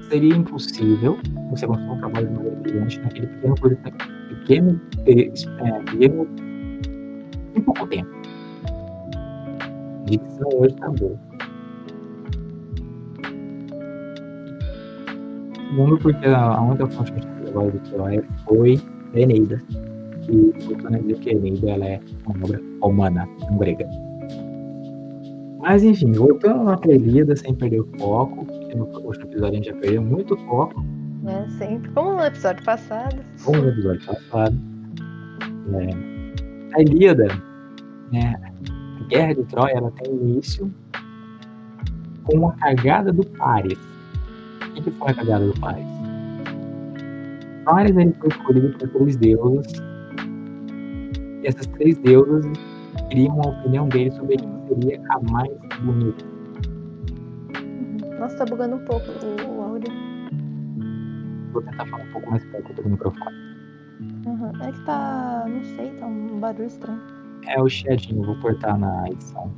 [0.07, 1.17] seria impossível
[1.49, 3.55] você construir um cavalo de madeira gigante naquele pequeno
[4.29, 6.29] pequeno peri- é, período
[7.55, 8.09] em pouco tempo.
[10.05, 11.17] Dicção hoje tá boa.
[15.69, 18.79] segundo porque a única fonte que a gente agora do Troia foi
[19.15, 19.57] a Eneida.
[20.21, 20.31] Que
[20.65, 23.87] voltando a dizer que Eneida ela é uma obra romana, não grega.
[25.59, 29.65] Mas enfim, voltando pra Elida, sem perder o foco, que no último episódio a gente
[29.65, 30.83] já perdeu muito foco.
[31.27, 31.91] É, sempre.
[31.91, 33.17] Como no episódio passado.
[33.43, 34.57] Como no episódio passado.
[35.73, 37.27] É, a Ilíada,
[38.11, 38.35] né,
[38.99, 40.73] a Guerra de Troia, ela tem início
[42.23, 43.77] com uma cagada do Paris.
[44.77, 45.85] O que foi a cagada do Paris?
[47.65, 49.73] Paris ele foi escolhido por três deuses.
[51.43, 52.45] E essas três deusas
[53.09, 55.51] queriam a opinião dele sobre quem seria a mais
[55.81, 56.25] bonita.
[58.19, 59.05] Nossa, tá bugando um pouco
[59.47, 59.91] o, áudio.
[61.51, 63.35] Vou tentar falar um pouco mais perto do microfone.
[64.25, 64.61] Uhum.
[64.61, 65.45] É que tá.
[65.47, 67.01] Não sei, tá um barulho estranho.
[67.47, 69.51] É o chiadinho, vou cortar na edição.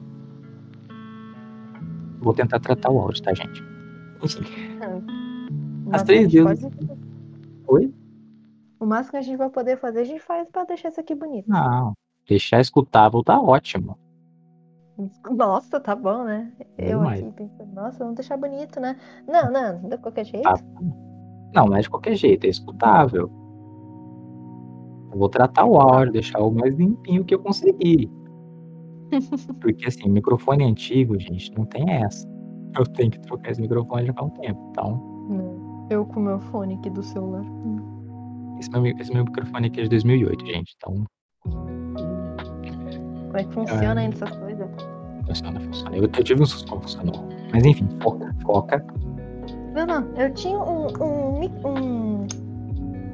[2.20, 3.64] Vou tentar tratar o áudio, tá, gente?
[4.24, 4.42] Enfim.
[5.88, 6.62] Mas As três deusas.
[6.62, 7.02] pode-
[7.68, 7.94] Oi?
[8.80, 11.16] O máximo que a gente vai poder fazer, a gente faz pra deixar isso aqui
[11.16, 11.50] bonito.
[11.50, 11.94] Não.
[12.28, 13.98] Deixar escutável tá ótimo.
[15.30, 16.52] Nossa, tá bom, né?
[16.78, 17.22] Eu Demais.
[17.22, 18.96] aqui pensando, nossa, vamos deixar bonito, né?
[19.28, 20.44] Não, não, de qualquer jeito.
[20.44, 20.56] Tá.
[21.54, 23.30] Não, não é de qualquer jeito, é escutável.
[25.12, 28.10] Eu vou tratar o áudio, deixar o mais limpinho que eu conseguir.
[29.60, 32.28] Porque assim, microfone antigo, gente, não tem essa.
[32.78, 34.68] Eu tenho que trocar esse microfone já faz um tempo.
[34.72, 35.88] Então, Não.
[35.90, 37.44] Eu com meu fone aqui do celular.
[38.58, 40.76] Esse meu, esse meu microfone aqui é de 2008, gente.
[40.78, 41.06] Então,
[41.44, 44.51] Como é que funciona ainda essas coisas?
[45.36, 45.96] Funciona, funciona.
[45.98, 47.28] Eu, eu tive um susto, não funcionou.
[47.54, 48.86] Mas enfim, foca, foca.
[49.74, 52.28] Não, não, eu tinha um, um, um-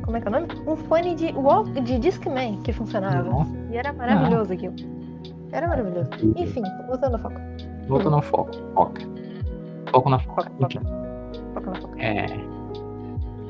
[0.04, 0.48] Como é que é o nome?
[0.68, 3.30] Um fone de, walk, de Discman que funcionava.
[3.30, 4.76] Nossa, E era maravilhoso aquilo.
[5.52, 6.10] Era maravilhoso.
[6.36, 7.36] Enfim, voltando ao foco.
[7.88, 9.02] voltando ao foco, foca.
[9.92, 10.52] Foco na foca.
[10.60, 11.52] Foca, foca.
[11.54, 11.94] Na foco.
[12.00, 12.26] é,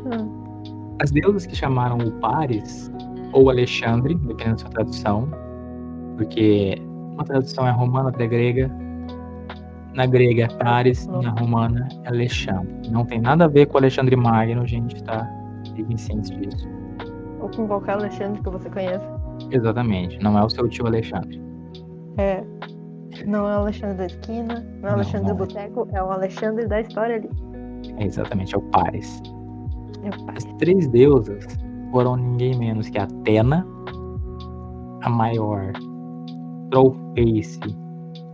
[0.06, 0.96] Hum.
[1.02, 2.92] As deusas que chamaram o Paris,
[3.34, 5.28] ou Alexandre, dependendo da sua tradução,
[6.18, 6.82] porque
[7.18, 8.72] uma tradução é romana, outra é grega.
[9.96, 12.92] Na grega é Paris, e na romana é Alexandre.
[12.92, 15.28] Não tem nada a ver com Alexandre Magno, gente, tá?
[15.76, 16.68] Fiquem cientes disso.
[17.42, 19.02] Ou com qualquer Alexandre que você conheça.
[19.52, 21.42] Exatamente, não é o seu tio Alexandre.
[22.18, 22.44] É.
[23.26, 25.36] Não é o Alexandre da esquina, não é o Não, Alexandre não.
[25.36, 27.30] do boteco, é o Alexandre da história ali.
[27.98, 29.22] É exatamente, é o Paris.
[30.04, 30.36] É o pai.
[30.38, 31.44] As três deusas
[31.92, 33.66] foram ninguém menos que Atena,
[35.02, 35.72] a maior
[36.72, 37.60] trollface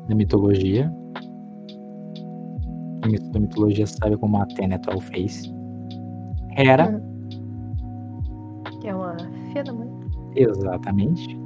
[0.08, 0.92] da mitologia.
[3.12, 5.54] Estuda mitologia sabe como Atena é trollface.
[6.58, 7.02] Hera,
[8.82, 9.16] Que é uma
[9.50, 9.90] filha da mãe.
[10.36, 11.38] exatamente.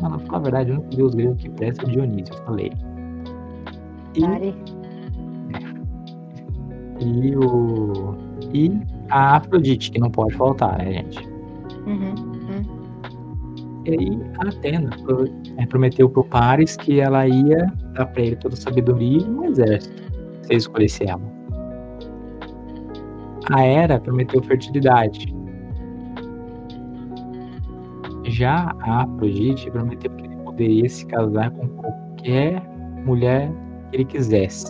[0.00, 2.44] Mano, pra falar a verdade, o único deus grego que presta é o Dionísio, eu
[2.44, 2.72] falei.
[4.16, 4.54] E, Ari.
[7.00, 8.14] e o.
[8.52, 8.70] E
[9.10, 11.33] a Afrodite, que não pode faltar, né, gente?
[13.84, 14.90] E aí a Atena
[15.58, 19.44] é, prometeu pro Paris que ela ia dar pra ele toda a sabedoria e um
[19.44, 20.02] exército,
[20.42, 21.20] se ele escolhesse ela.
[23.52, 25.34] A Hera prometeu fertilidade.
[28.24, 32.62] Já a Afrodite prometeu que ele poderia se casar com qualquer
[33.04, 33.50] mulher
[33.90, 34.68] que ele quisesse.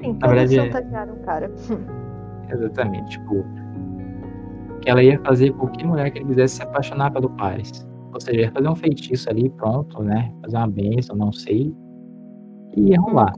[0.00, 1.52] Sim, Na verdade, é- chantagearam o cara.
[2.50, 3.44] Exatamente, tipo,
[4.88, 7.86] ela ia fazer qualquer mulher que ele quisesse se apaixonar pelo Paris.
[8.12, 10.32] Ou seja, ia fazer um feitiço ali, pronto, né?
[10.42, 11.74] Fazer uma bênção, não sei.
[12.76, 13.32] E ia rolar.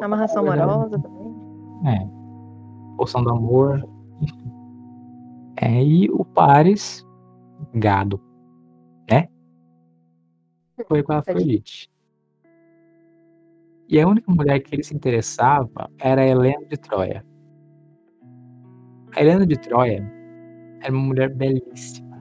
[0.00, 1.34] Amarração É amorosa também.
[1.86, 2.08] É.
[2.96, 3.82] Poção do amor.
[5.60, 7.06] É, e o Paris,
[7.72, 8.20] gado,
[9.08, 9.28] né?
[10.88, 11.88] Foi com a Afrodite.
[13.88, 17.24] E a única mulher que ele se interessava era a Helena de Troia.
[19.16, 20.04] A Helena de Troia
[20.82, 22.18] era uma mulher belíssima.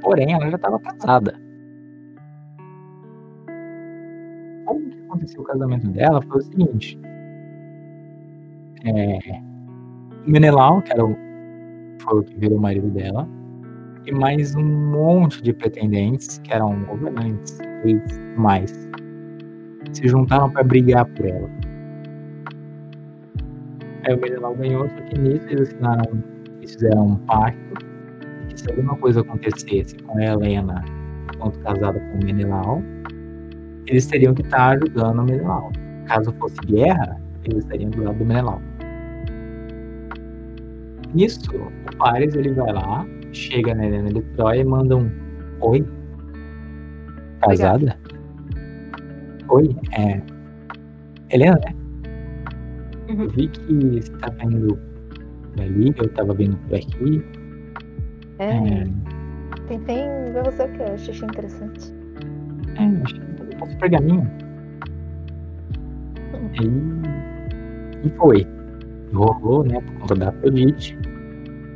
[0.00, 1.34] Porém, ela já estava casada.
[4.66, 6.98] Como que aconteceu o casamento dela foi o seguinte.
[8.84, 9.18] É,
[10.26, 11.16] Menelau, que era o,
[12.00, 13.28] foi o que virou o marido dela,
[14.06, 18.70] e mais um monte de pretendentes, que eram governantes, reis, mais,
[19.92, 21.50] se juntaram para brigar por ela.
[24.06, 26.22] Aí o Menelau ganhou, só que nisso eles assinaram,
[26.58, 27.74] eles fizeram um pacto,
[28.48, 30.84] que se alguma coisa acontecesse com a Helena
[31.34, 32.82] enquanto casada com o Menelau,
[33.86, 35.72] eles teriam que estar ajudando o Menelau.
[36.06, 38.62] Caso fosse guerra, eles estariam do lado do Menelau.
[41.12, 45.10] Nisso, o Paris ele vai lá, chega na Helena de Troia e manda um
[45.62, 45.84] Oi?
[47.40, 47.98] Casada?
[49.48, 49.76] Oi?
[49.98, 50.22] É.
[51.30, 51.85] Helena, né?
[53.08, 53.28] Eu Uhum.
[53.28, 54.78] vi que você tava indo
[55.54, 57.24] por ali, eu tava vindo por aqui.
[58.38, 58.86] É, É,
[59.68, 59.96] tentei
[60.32, 61.94] ver você porque eu achei interessante.
[62.76, 64.30] é, achei que eu pergaminho.
[66.60, 68.46] E, e foi.
[69.14, 70.98] Rolou, né, por conta da Afrodite.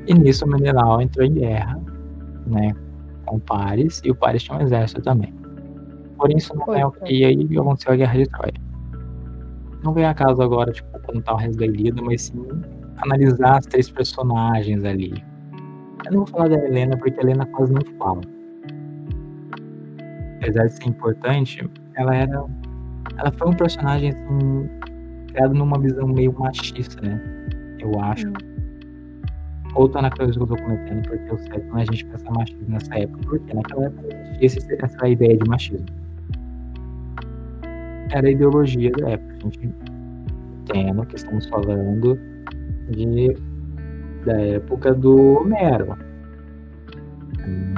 [0.06, 1.80] E nisso o Menelau entrou em guerra,
[2.46, 2.72] né,
[3.24, 5.32] com o Paris, e o Paris tinha um exército também.
[6.18, 8.52] Porém, isso não Foi, é o que aí aconteceu a Guerra de Troia.
[9.82, 12.44] Não vem a caso agora, tipo, contar o resto da Ilíada, mas sim
[13.03, 15.12] analisar as três personagens ali.
[16.07, 18.20] Eu não vou falar da Helena, porque a Helena quase não fala.
[20.37, 22.44] Apesar de ser importante, ela era.
[23.18, 24.68] Ela foi um personagem, assim,
[25.29, 27.20] criado numa visão meio machista, né?
[27.79, 28.29] Eu acho.
[28.29, 28.33] Hum.
[29.75, 32.31] Ou tô na coisa que eu tô cometendo, porque eu sei que a gente pensa
[32.31, 33.20] machismo nessa época.
[33.25, 34.09] Porque naquela época
[34.40, 35.87] existia essa ideia de machismo.
[38.11, 39.35] Era a ideologia da época.
[39.35, 39.75] A gente
[41.06, 42.18] que estamos falando
[42.90, 43.37] de,
[44.24, 45.96] da época do Homero.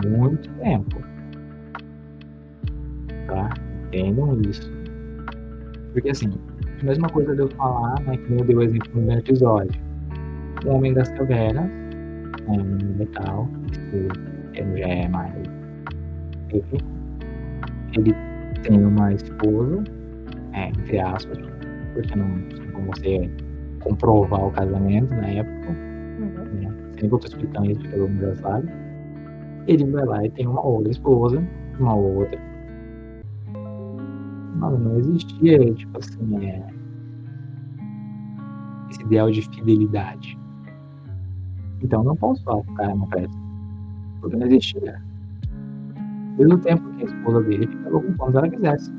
[0.06, 1.00] Muito tempo.
[3.26, 3.50] Tá?
[3.86, 4.70] Entendam isso.
[5.92, 6.32] Porque assim,
[6.80, 9.80] a mesma coisa de eu falar, né, que eu dei o exemplo no primeiro episódio.
[10.64, 11.70] O Homem das Cavernas,
[12.46, 13.48] um homem metal,
[14.54, 15.34] ele já é mais.
[16.52, 16.78] Enfim,
[17.96, 18.14] ele
[18.62, 19.82] tem uma esposa,
[20.52, 21.38] é, entre aspas,
[21.94, 23.30] porque não como você
[23.80, 25.70] comprovar o casamento na época,
[26.18, 26.60] Uhum.
[26.60, 26.70] né?
[26.92, 28.68] Sempre que eu tô explicando isso, porque todo mundo já sabe.
[29.66, 31.42] Ele vai lá e tem uma outra esposa,
[31.80, 32.38] uma outra.
[34.56, 36.64] Mano, não existia, tipo assim, é,
[38.90, 40.38] esse ideal de fidelidade.
[41.82, 43.36] Então não posso falar que o cara não presta.
[44.20, 45.02] Porque não existia.
[46.36, 48.92] Desde o tempo que a esposa dele ficava com quantos ela quisesse.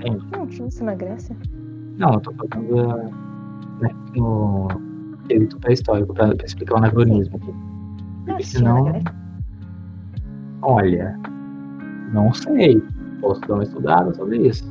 [0.00, 0.24] Entende?
[0.32, 1.36] Não tinha isso na Grécia?
[1.98, 3.10] Não, eu tô falando
[3.80, 4.68] né, no
[5.28, 7.54] quesito pré-histórico, pra, pra explicar o anacronismo aqui.
[8.26, 8.92] Porque senão,
[10.62, 11.18] olha,
[12.12, 12.82] não sei.
[13.20, 14.64] Posso dar uma estudada sobre isso.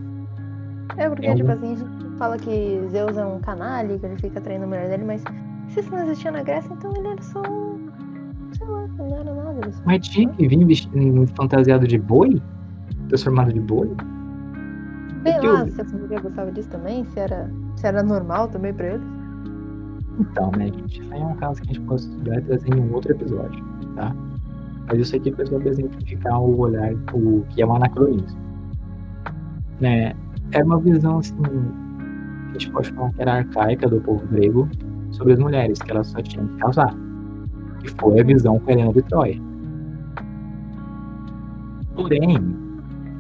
[0.98, 4.06] É porque, É um- tipo assim, a gente fala que Zeus é um canalha, que
[4.06, 5.24] ele fica traindo a mulher dele, mas
[5.70, 7.78] se isso não existia na Grécia, então ele era só um.
[8.58, 9.72] sei lá, não era nada.
[9.86, 10.66] Mas tinha que vir
[11.36, 12.42] fantasiado de boi?
[13.08, 13.96] Transformado de boi?
[15.24, 18.88] Sei lá se a família gostava disso também, se era, se era normal também pra
[18.88, 19.08] eles.
[20.20, 21.02] Então, né, gente?
[21.02, 23.12] Isso aí é um caso que a gente pode estudar e trazer em um outro
[23.12, 23.64] episódio,
[23.96, 24.16] tá?
[24.88, 28.40] Mas isso aqui foi só pra exemplificar o olhar, o que é um anacronismo.
[29.80, 30.14] Né?
[30.52, 34.68] É uma visão, assim, que a gente pode falar que era arcaica do povo grego
[35.12, 36.94] sobre as mulheres, que elas só tinham que casar.
[37.82, 39.40] Que foi a visão com Helena de Troia.
[41.96, 42.38] Porém,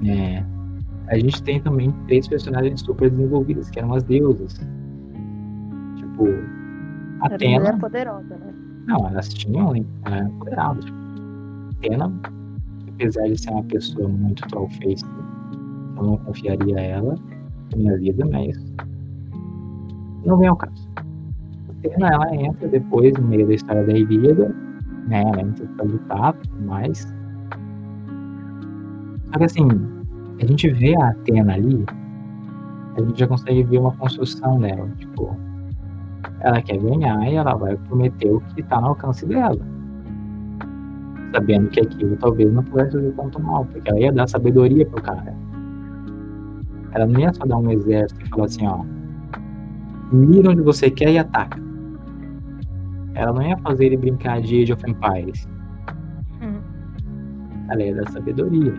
[0.01, 0.45] né,
[1.09, 4.53] a gente tem também três personagens super desenvolvidas, que eram as deusas.
[5.95, 7.59] Tipo, Era Atena.
[7.59, 8.53] mulher poderosa, né?
[8.87, 9.73] Não, elas tinham,
[10.05, 10.85] eram empoderadas.
[10.85, 10.97] Tipo,
[11.77, 12.11] Atena,
[12.89, 15.03] apesar de ser uma pessoa muito trollface,
[15.97, 17.15] eu não confiaria ela
[17.71, 18.55] na minha vida, mas
[20.25, 20.87] não vem ao caso.
[21.79, 24.55] Atena, ela entra depois, no meio da história da Ilíada,
[25.07, 25.23] né?
[25.23, 27.11] Ela entra pra lutar, mas...
[29.31, 29.67] Só que assim,
[30.41, 31.85] a gente vê a Atena ali,
[32.97, 35.35] a gente já consegue ver uma construção dela, tipo
[36.41, 39.59] ela quer ganhar e ela vai prometer o que está no alcance dela.
[41.33, 45.01] Sabendo que aquilo talvez não pudesse fazer tanto mal, porque ela ia dar sabedoria pro
[45.01, 45.33] cara.
[46.91, 48.83] Ela não ia só dar um exército e falar assim, ó,
[50.11, 51.59] mira onde você quer e ataca.
[53.13, 55.47] Ela não ia fazer ele brincar de Age of Empires.
[56.41, 56.61] Uhum.
[57.69, 58.73] Ela ia dar sabedoria.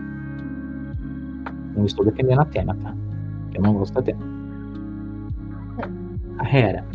[1.75, 2.95] Não estou defendendo a Atena, tá?
[3.53, 4.19] Eu não gosto da Atena.
[6.39, 6.85] A Hera.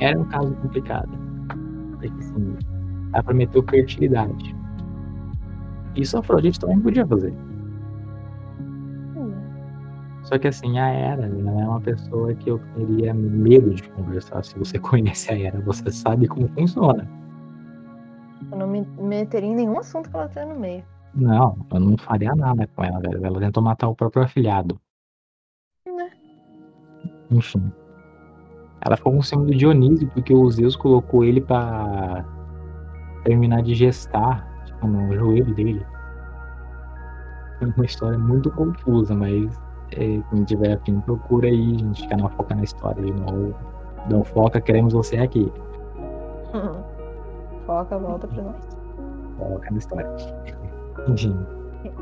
[0.00, 1.10] Era um caso complicado.
[1.90, 2.56] Porque assim,
[3.12, 4.56] ela prometeu fertilidade.
[5.96, 7.32] Isso a Afrodite também podia fazer.
[10.24, 14.42] Só que assim, a Hera, ela é uma pessoa que eu teria medo de conversar.
[14.44, 17.06] Se você conhece a Hera, você sabe como funciona.
[18.50, 20.84] Eu não me meteria em nenhum assunto que ela tá no meio.
[21.14, 23.24] Não, eu não faria nada com ela, velho.
[23.24, 24.80] Ela tentou matar o próprio afilhado.
[25.86, 26.10] Né?
[27.30, 27.72] Enfim.
[28.80, 32.24] Ela ficou com ciúme do Dionísio porque o Zeus colocou ele pra
[33.24, 35.86] terminar de gestar tipo, no joelho dele.
[37.58, 39.56] Foi uma história muito confusa, mas
[39.92, 43.54] é, quem tiver afim, procura aí, gente, não foca na história de novo.
[44.10, 45.52] Não foca, queremos você aqui.
[47.66, 48.76] Foca, volta pra nós.
[49.38, 50.61] Foca na história.
[51.08, 51.36] Enfim.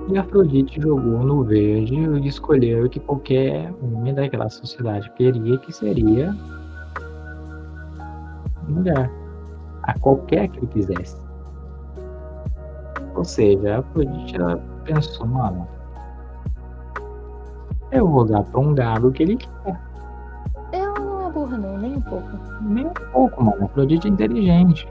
[0.08, 6.36] E Afrodite jogou no verde e escolheu que qualquer homem daquela sociedade queria, que seria
[8.68, 9.10] mulher.
[9.82, 11.16] A qualquer que ele quisesse.
[13.14, 15.66] Ou seja, a Afrodite ela pensou, mano,
[17.90, 19.80] eu vou dar pra um gado que ele quer.
[20.72, 22.28] Ela não é burra, não, nem um pouco.
[22.60, 23.62] Nem um pouco, mano.
[23.62, 24.88] A Afrodite é inteligente.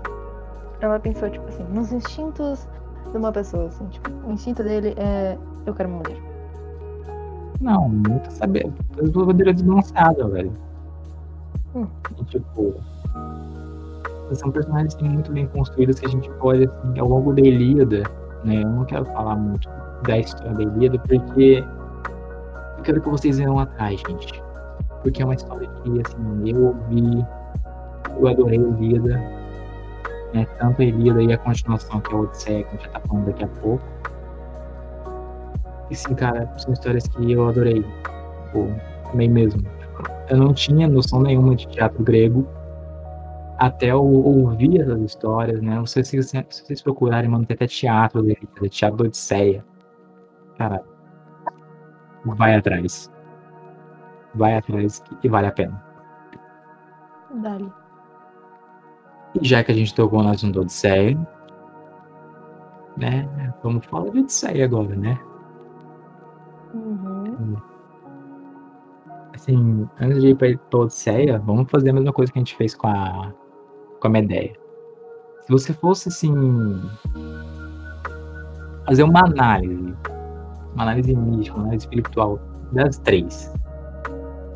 [0.82, 2.68] Ela pensou, tipo assim, nos instintos
[3.12, 6.18] de uma pessoa, assim, tipo, o instinto dele é eu quero uma mulher.
[7.62, 8.72] Não, muito saber.
[8.96, 10.52] Desenvolvedora desbalanceada, velho.
[11.76, 11.88] Hum.
[12.20, 12.74] E, tipo.
[14.34, 18.04] São personagens assim, muito bem construídos que a gente pode, assim, ao longo da Ilíada,
[18.44, 18.62] né?
[18.62, 19.68] Eu não quero falar muito
[20.04, 21.64] da história da Ilíada, porque
[22.78, 24.44] eu quero que vocês venham atrás, gente.
[25.02, 27.26] Porque é uma história que, assim, eu ouvi,
[28.20, 29.39] eu adorei a Ilíada,
[30.34, 30.46] né?
[30.60, 33.00] Tanto a Ilíada e a continuação, que é a Odisseia, que a gente já tá
[33.08, 33.84] falando daqui a pouco.
[35.90, 37.84] E sim, cara, são histórias que eu adorei.
[38.46, 39.62] Tipo, mesmo.
[40.30, 42.48] Eu não tinha noção nenhuma de teatro grego
[43.58, 45.76] até eu ouvir essas histórias, né?
[45.76, 49.66] Não sei se, se vocês procurarem, mano, tem até teatro dele, teatro da Odisseia.
[50.58, 50.82] Cara,
[52.26, 53.12] vai atrás.
[54.34, 55.84] Vai atrás e vale a pena.
[57.42, 57.72] Dali.
[59.36, 61.18] E já que a gente tocou no assunto da Odisseia,
[62.98, 63.54] né?
[63.64, 65.20] Vamos falar de Odisseia agora, né?
[66.74, 67.56] Uhum.
[69.34, 72.56] Assim, antes de ir pra pra Odisseia, vamos fazer a mesma coisa que a gente
[72.56, 73.34] fez com a,
[74.00, 74.54] com a Medeia.
[75.42, 76.34] Se você fosse, assim,
[78.86, 79.96] fazer uma análise,
[80.74, 82.40] uma análise mística, uma análise espiritual
[82.72, 83.52] das três,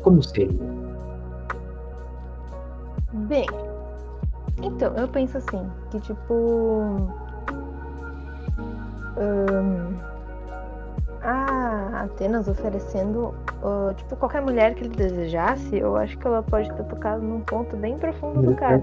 [0.02, 0.74] como seria?
[3.12, 3.46] Bem,
[4.62, 7.12] então, eu penso assim, que tipo.
[11.22, 16.70] a Atenas oferecendo, ah, tipo, qualquer mulher que ele desejasse, eu acho que ela pode
[16.72, 18.82] ter tocado num ponto bem profundo do cara.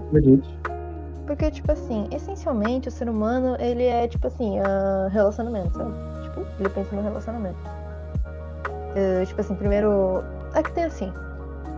[1.28, 5.94] Porque, tipo assim, essencialmente o ser humano, ele é, tipo assim, ah, relacionamento, sabe?
[6.24, 7.60] Tipo, ele pensa no relacionamento.
[7.66, 10.24] Ah, tipo assim, primeiro.
[10.54, 11.14] É que tem assim.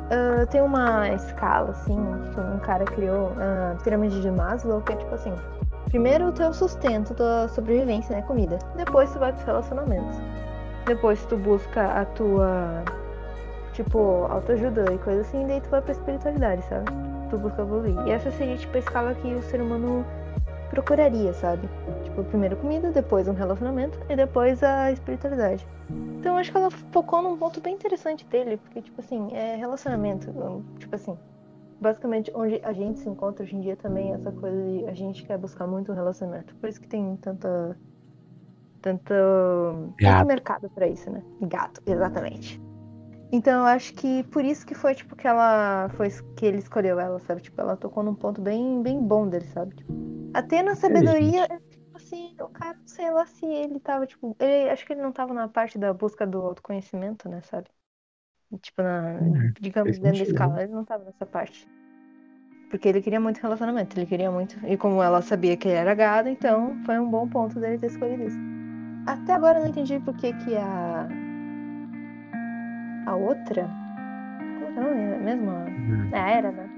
[0.09, 1.97] Ah, tem uma escala, assim,
[2.33, 5.33] que um cara criou, a pirâmide de Maslow, que é tipo assim.
[5.85, 8.21] Primeiro o teu sustento, tua sobrevivência, né?
[8.23, 8.57] Comida.
[8.75, 10.17] Depois tu vai pros relacionamentos.
[10.85, 12.83] Depois tu busca a tua.
[13.73, 16.85] Tipo, autoajuda e coisa assim, daí tu vai pra espiritualidade, sabe?
[17.29, 17.95] Tu busca evoluir.
[18.05, 20.05] E essa seria, tipo, a escala que o ser humano
[20.69, 21.67] procuraria, sabe?
[22.13, 25.65] Tipo, primeiro comida, depois um relacionamento e depois a espiritualidade.
[26.19, 30.31] Então acho que ela focou num ponto bem interessante dele, porque, tipo assim, é relacionamento.
[30.77, 31.17] Tipo assim,
[31.81, 35.23] basicamente onde a gente se encontra hoje em dia também, essa coisa de a gente
[35.25, 36.53] quer buscar muito um relacionamento.
[36.57, 37.75] Por isso que tem tanta.
[38.79, 39.13] Tanto,
[39.97, 41.23] tanto mercado pra isso, né?
[41.41, 42.61] Gato, exatamente.
[43.31, 45.89] Então eu acho que por isso que foi, tipo, que ela.
[45.95, 47.41] Foi que ele escolheu ela, sabe?
[47.41, 49.73] Tipo, ela tocou num ponto bem, bem bom dele, sabe?
[49.73, 49.91] Tipo,
[50.33, 51.47] até na sabedoria,
[52.13, 54.35] assim, o cara, sei lá se ele tava, tipo.
[54.39, 57.69] Ele, acho que ele não tava na parte da busca do autoconhecimento, né, sabe?
[58.61, 60.25] Tipo, na, Uhum, digamos, dentro da sentido.
[60.25, 61.67] escala, ele não tava nessa parte.
[62.69, 64.57] Porque ele queria muito relacionamento, ele queria muito.
[64.65, 67.87] E como ela sabia que ele era gado, então foi um bom ponto dele ter
[67.87, 68.37] escolhido isso.
[69.07, 71.07] Até agora eu não entendi por que que a.
[73.05, 73.63] A outra.
[74.59, 75.51] Como que é nome mesmo?
[75.51, 76.11] Uhum.
[76.11, 76.69] É a Era, né?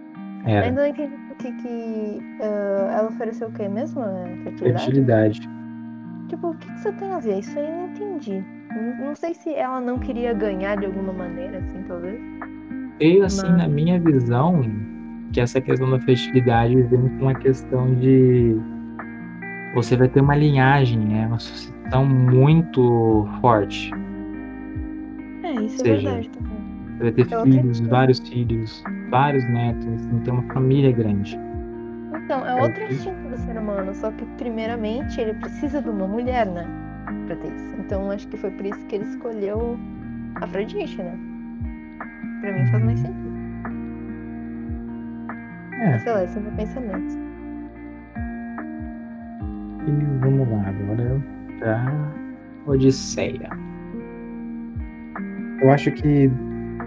[0.46, 0.66] Era.
[0.66, 1.16] Ainda não entendi
[1.54, 4.02] que que ah, ela ofereceu o quê mesmo?
[4.02, 4.84] É, Fertilidade?
[4.86, 5.50] Fertilidade.
[6.30, 7.40] Tipo, o que, que isso tem a ver?
[7.40, 8.44] Isso aí eu não entendi.
[8.76, 12.20] Não, não sei se ela não queria ganhar de alguma maneira, assim, talvez.
[13.00, 14.62] E assim, Mas- na minha visão,
[15.32, 18.56] que essa questão da fertilidade vem com a questão de
[19.76, 21.28] você vai ter uma linhagem, né?
[21.28, 23.92] Uma sucessão muito forte.
[25.44, 26.56] É, isso Seja, é verdade também.
[26.98, 31.40] Você vai ter Ela filhos, tem- vários filhos, vários netos, assim, ter uma família grande.
[32.24, 36.46] Então, é outro instinto do ser humano, só que primeiramente ele precisa de uma mulher,
[36.48, 36.66] né?
[37.28, 37.76] Pra ter isso.
[37.80, 39.78] Então acho que foi por isso que ele escolheu
[40.36, 41.18] Afrodite, né?
[42.42, 43.36] Pra mim faz mais sentido.
[45.82, 47.26] É, Sei lá, esse é o meu pensamento.
[49.88, 51.22] e vamos lá agora
[51.60, 51.86] pra
[52.66, 53.50] Odisseia.
[55.62, 56.32] Eu acho que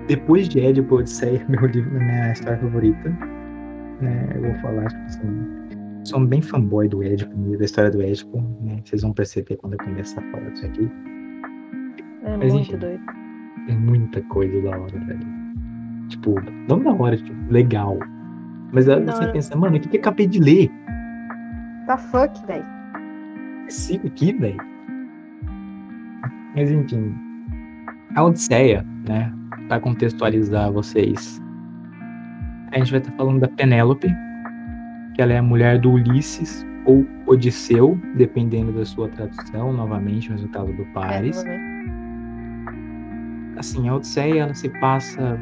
[0.09, 3.11] depois de Édipo, Odisseia é meu livro, minha história favorita.
[4.01, 4.33] Né?
[4.35, 5.47] Eu vou falar, tipo assim,
[6.05, 8.81] sou bem fanboy do Édipo, da história do Édipo, né?
[8.85, 10.91] Vocês vão perceber quando eu começar a falar disso aqui.
[12.25, 12.79] É Mas muito enfim.
[12.79, 13.03] doido.
[13.67, 15.21] Tem muita coisa da hora, velho.
[16.09, 16.35] Tipo,
[16.69, 17.99] não da hora, tipo, legal.
[18.73, 19.33] Mas aí você hora.
[19.33, 20.71] pensa, mano, o que, que eu acabei de ler?
[21.87, 22.65] Tá fuck, velho.
[23.67, 24.57] Esse aqui, velho.
[26.55, 27.15] Mas enfim,
[28.15, 29.33] a Odisseia, né?
[29.69, 31.41] Para contextualizar vocês,
[32.73, 34.09] a gente vai estar falando da Penélope,
[35.15, 40.49] que ela é a mulher do Ulisses ou Odisseu, dependendo da sua tradução, novamente, no
[40.49, 41.45] caso do Paris.
[41.45, 41.79] É,
[43.59, 45.37] Assim, a Odisseia ela se passa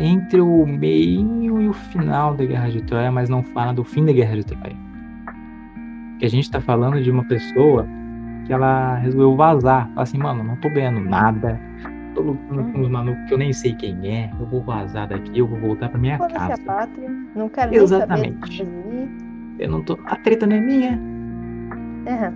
[0.00, 4.06] entre o meio e o final da Guerra de Troia, mas não fala do fim
[4.06, 4.76] da Guerra de Troia.
[6.18, 7.86] Que a gente tá falando de uma pessoa
[8.46, 9.88] que ela resolveu vazar.
[9.88, 11.60] Fala assim, mano, não tô ganhando nada.
[12.14, 14.30] Tô lutando com uns malucos que eu nem sei quem é.
[14.38, 16.54] Eu vou vazar daqui, eu vou voltar pra minha Foda-se casa.
[16.54, 17.10] a pátria.
[17.34, 18.66] Não quero Exatamente.
[19.58, 19.98] Eu não tô.
[20.06, 20.98] A treta não é minha.
[22.06, 22.32] É,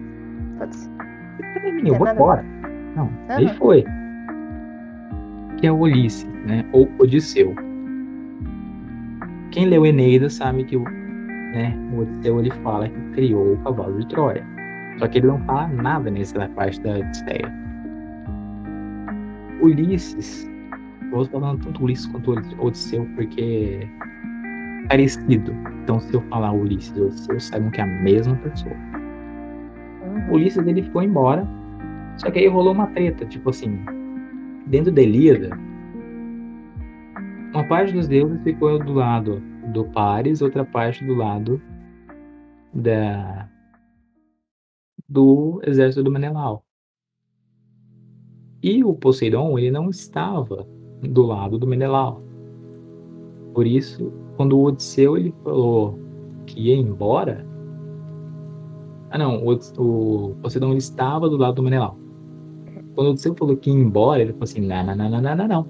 [0.59, 0.89] foda-se.
[0.99, 2.45] A treta não é minha, eu Tem vou embora.
[2.95, 3.55] Não, aí Aham.
[3.55, 3.85] foi.
[5.59, 6.64] Que é o Ulisses, né?
[6.72, 7.55] Ou Odisseu.
[9.51, 13.99] Quem leu Eneida sabe que o, né, o Odisseu ele fala que criou o cavalo
[13.99, 14.45] de Troia.
[14.99, 17.65] Só que ele não fala nada nessa parte da Odisseia.
[19.61, 20.48] Ulisses,
[21.02, 23.80] eu vou falando tanto Ulisses quanto Odisseu porque
[24.82, 25.52] é parecido.
[25.82, 28.74] Então se eu falar Ulisses e Odisseu, saibam que é a mesma pessoa.
[30.02, 30.30] Uhum.
[30.30, 31.46] O Ulisses ele foi embora.
[32.18, 33.78] Só que aí rolou uma treta, tipo assim,
[34.66, 35.50] dentro da Ilíada,
[37.52, 39.42] uma parte dos deuses ficou do lado
[39.72, 41.61] do Paris, outra parte do lado
[42.72, 43.48] da
[45.09, 46.65] do exército do Menelau.
[48.66, 50.66] E o Poseidon, ele não estava
[51.00, 52.20] do lado do Menelau.
[53.54, 55.96] Por isso, quando o Odisseu ele falou
[56.46, 57.46] que ia embora,
[59.10, 61.96] ah, não, o, o Poseidon ele estava do lado do Menelau.
[62.96, 65.46] Quando o Odisseu falou que ia embora, ele falou assim: não, não, não, não, não,
[65.46, 65.66] não.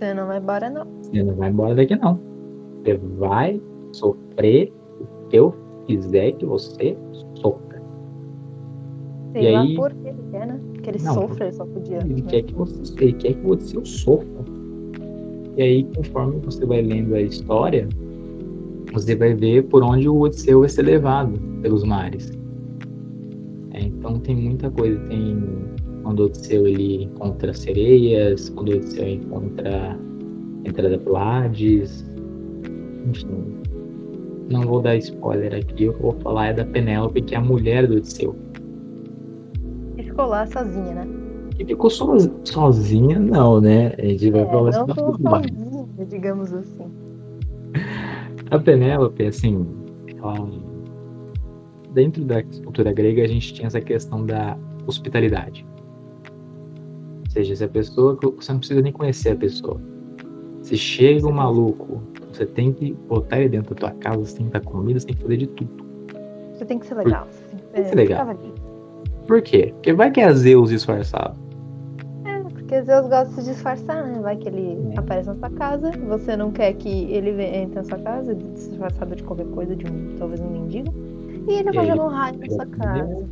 [0.00, 0.86] Você não vai embora, não.
[1.02, 2.18] Você não vai embora daqui, não.
[2.82, 3.62] Você vai
[3.92, 5.54] sofrer o que eu
[5.86, 6.98] fizer que você.
[9.34, 10.60] Sei E lá aí- por que ele quer, né?
[10.80, 11.96] Que ele Não, sofra, ele só podia.
[11.98, 12.22] Ele né?
[12.28, 14.44] quer que você, ele quer que você sofra.
[15.56, 17.88] E aí, conforme você vai lendo a história,
[18.92, 22.30] você vai ver por onde o Odisseu vai ser levado pelos mares.
[23.72, 25.00] É, então tem muita coisa.
[25.08, 25.36] Tem
[26.04, 29.96] quando o Odisseu ele encontra sereias, quando o Odisseu encontra
[30.64, 32.06] a entrada pro Hades.
[33.08, 33.28] Enfim.
[34.48, 37.38] Não vou dar spoiler aqui, o que eu vou falar é da Penélope, que é
[37.38, 38.36] a mulher do Odisseu.
[40.14, 41.08] Ficou lá sozinha, né?
[41.56, 43.94] Que ficou soz- sozinha, não, né?
[43.98, 45.42] A gente vai É, falar não ficou próxima.
[45.42, 46.86] sozinha, digamos assim.
[48.50, 49.66] A Penélope, assim,
[50.16, 50.48] ela-
[51.92, 54.56] dentro da cultura grega, a gente tinha essa questão da
[54.86, 55.66] hospitalidade.
[57.26, 59.80] Ou seja, se a pessoa, você não precisa nem conhecer a pessoa.
[60.62, 62.00] Se chega um maluco,
[62.32, 65.06] você tem que botar ele dentro da tua casa, você tem que dar comida, você
[65.06, 65.84] tem que fazer de tudo.
[66.52, 67.26] Você tem que ser legal.
[67.30, 68.26] Você tem que Tem que ser, ser legal.
[69.26, 69.70] Por quê?
[69.74, 71.38] Porque vai que é Zeus disfarçado.
[72.24, 74.20] É, porque Zeus gosta de se disfarçar, né?
[74.20, 74.98] Vai que ele É.
[74.98, 79.22] aparece na sua casa, você não quer que ele entre na sua casa, disfarçado de
[79.22, 80.92] qualquer coisa, de um, talvez um mendigo,
[81.48, 83.26] e ele vai jogar um raio na sua casa.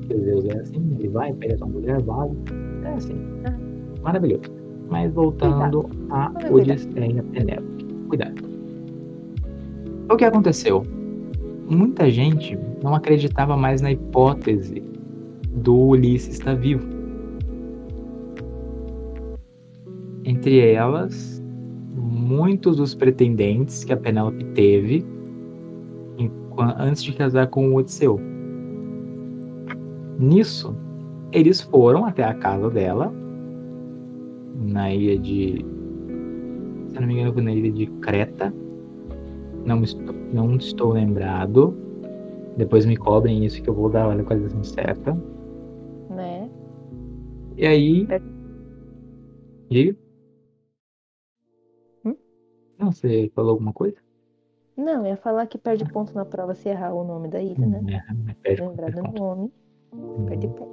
[0.00, 2.34] Porque Zeus é assim, ele vai, pega sua mulher, vaza.
[2.84, 3.16] É assim.
[3.44, 4.00] É.
[4.02, 4.42] Maravilhoso.
[4.90, 6.54] Mas voltando a Cuidado.
[6.54, 7.84] Odisseia Penélope.
[8.08, 8.34] Cuidado.
[10.10, 10.82] O que aconteceu?
[11.68, 14.82] Muita gente não acreditava mais na hipótese
[15.48, 16.88] do Ulisses estar vivo.
[20.24, 21.42] Entre elas,
[21.94, 25.04] muitos dos pretendentes que a Penélope teve
[26.78, 28.20] antes de casar com o Odisseu.
[30.18, 30.74] Nisso,
[31.32, 33.12] eles foram até a casa dela,
[34.56, 35.64] na ilha de.
[36.88, 38.52] Se não me engano, na ilha de Creta.
[39.68, 41.76] Não estou, não estou lembrado.
[42.56, 45.12] Depois me cobrem isso que eu vou dar a localização certa.
[46.08, 46.48] Né?
[47.54, 48.06] E aí.
[48.08, 48.18] É.
[49.70, 49.94] Diga.
[52.02, 52.16] Hum?
[52.78, 53.98] Não, você falou alguma coisa?
[54.74, 57.82] Não, ia falar que perde ponto na prova se errar o nome da ilha, né?
[57.92, 59.52] É, perde Lembrar qualquer do nome,
[60.26, 60.72] perde ponto.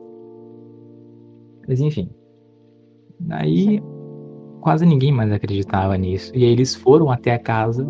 [1.67, 2.09] Mas enfim.
[3.29, 3.83] Aí
[4.61, 6.31] quase ninguém mais acreditava nisso.
[6.33, 7.85] E aí eles foram até a casa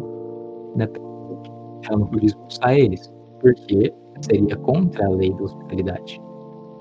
[0.75, 0.87] da
[1.87, 3.13] ela não podia expulsar eles.
[3.41, 6.21] Porque seria contra a lei da hospitalidade.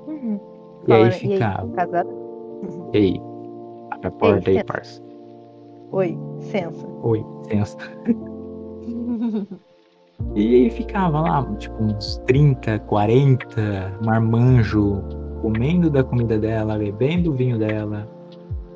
[0.08, 0.40] Uhum.
[0.86, 2.06] E aí Fala- ficava.
[2.92, 3.22] E aí?
[3.90, 4.64] Abre a porta aí, licença.
[4.64, 5.02] parça.
[5.92, 6.86] Oi, licença.
[7.02, 7.76] Oi, licença.
[10.34, 15.02] E aí ficava lá, tipo, uns 30, 40 marmanjo
[15.42, 18.08] comendo da comida dela, bebendo o vinho dela,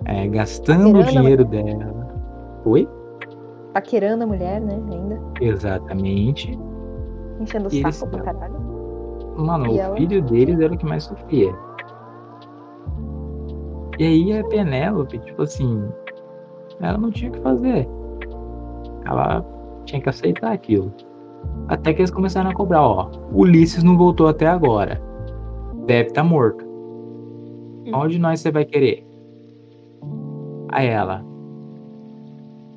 [0.04, 2.08] é, gastando o dinheiro dela.
[2.64, 2.88] Oi?
[3.78, 4.74] Paquerando a mulher, né?
[4.90, 5.20] Ainda.
[5.40, 6.58] Exatamente.
[7.40, 8.54] Enchendo o E eles- saco pra caralho.
[9.36, 9.96] Mano, E o ela?
[9.96, 11.54] filho deles era o que mais sofria.
[14.00, 15.80] E aí a Penélope, tipo assim,
[16.80, 17.88] ela não tinha o que fazer.
[19.06, 19.44] Ela
[19.84, 20.92] tinha que aceitar aquilo.
[21.68, 23.10] Até que eles começaram a cobrar, ó.
[23.32, 25.00] Ulisses não voltou até agora.
[25.86, 26.64] Deve estar morto.
[27.94, 29.06] Onde nós você vai querer?
[30.72, 31.24] Aí ela.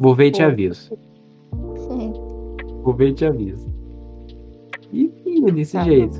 [0.01, 0.97] Vou ver e te aviso.
[2.83, 3.71] Vou ver e te aviso.
[4.91, 5.83] E ia desse Tá.
[5.83, 6.19] jeito.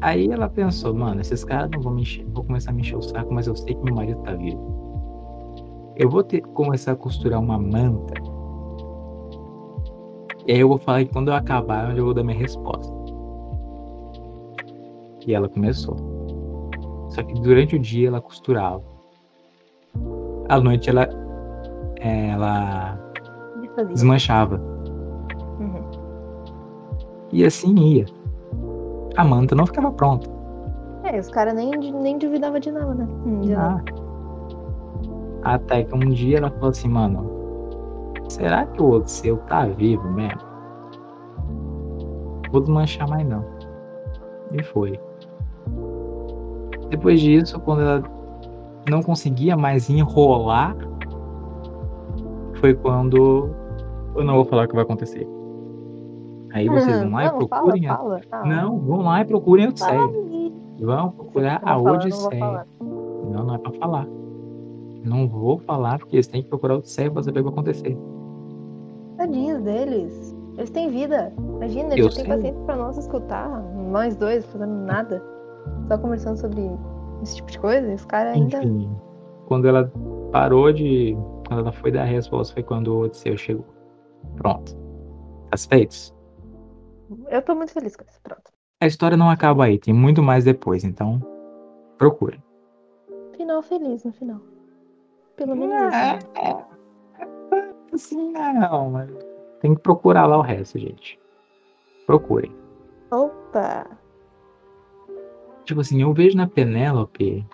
[0.00, 2.96] Aí ela pensou, mano, esses caras não vão me encher, vou começar a me encher
[2.96, 4.58] o saco, mas eu sei que meu marido tá vivo.
[5.96, 8.14] Eu vou ter que começar a costurar uma manta.
[10.46, 12.90] E aí eu vou falar que quando eu acabar, é eu vou dar minha resposta.
[15.26, 15.94] E ela começou.
[17.10, 18.82] Só que durante o dia ela costurava.
[20.48, 21.06] À noite ela
[22.08, 22.98] ela
[23.88, 24.60] desmanchava.
[25.58, 25.82] Uhum.
[27.32, 28.06] E assim ia.
[29.16, 30.28] A manta não ficava pronta.
[31.04, 33.06] É, os caras nem, nem duvidavam de nada, né?
[33.40, 33.84] De nada.
[35.44, 35.54] Ah.
[35.54, 37.28] Até que um dia ela falou assim, mano,
[38.28, 40.40] será que o outro seu tá vivo mesmo?
[42.50, 43.44] Vou desmanchar mais não.
[44.52, 45.00] E foi.
[46.90, 48.02] Depois disso, quando ela
[48.88, 50.76] não conseguia mais enrolar,
[52.62, 53.50] foi quando
[54.14, 55.28] eu não vou falar o que vai acontecer.
[56.54, 57.88] Aí vocês vão lá e Não, procurem.
[57.88, 58.42] a- Fala, fala.
[58.44, 60.52] Ah, Não, vão lá e procurem a fala Odisseia.
[60.80, 62.38] Vão procurar a não falar, não Odisseia.
[62.40, 62.66] falar.
[62.80, 64.06] Não, não é pra falar.
[65.04, 67.52] Não vou falar porque eles têm que procurar o Odisseia pra saber o que vai
[67.52, 67.98] acontecer.
[69.16, 70.36] Tadinhos deles.
[70.56, 71.32] Eles têm vida.
[71.56, 73.48] Imagina, eles têm paciência pra nós escutar.
[73.90, 75.20] Nós dois fazendo nada.
[75.88, 76.70] Só conversando sobre
[77.22, 77.90] esse tipo de coisa.
[77.90, 78.58] E os caras ainda.
[78.62, 78.90] Enfim,
[79.46, 79.90] quando ela
[80.30, 81.16] parou de.
[81.52, 83.66] Quando ela foi dar a resposta, foi quando o Odisseu chegou.
[84.36, 84.74] Pronto.
[85.50, 86.14] As feitos.
[87.28, 88.18] Eu tô muito feliz com isso.
[88.22, 88.50] Pronto.
[88.80, 91.20] A história não acaba aí, tem muito mais depois, então
[91.98, 92.42] procure.
[93.36, 94.40] Final feliz no final.
[95.36, 96.26] Pelo menos É, isso.
[96.36, 96.50] é,
[97.22, 99.10] é, assim, não, mas
[99.60, 101.20] tem que procurar lá o resto, gente.
[102.06, 102.54] Procurem.
[103.10, 103.86] Opa!
[105.64, 107.46] Tipo assim, eu vejo na Penélope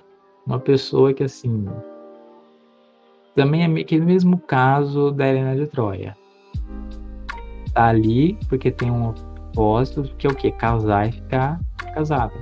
[0.46, 1.66] uma pessoa que, assim.
[3.34, 6.16] Também é meio que o mesmo caso da Helena de Troia.
[7.72, 10.50] Tá ali porque tem um propósito que é o quê?
[10.50, 11.60] Casar e ficar
[11.94, 12.34] casada.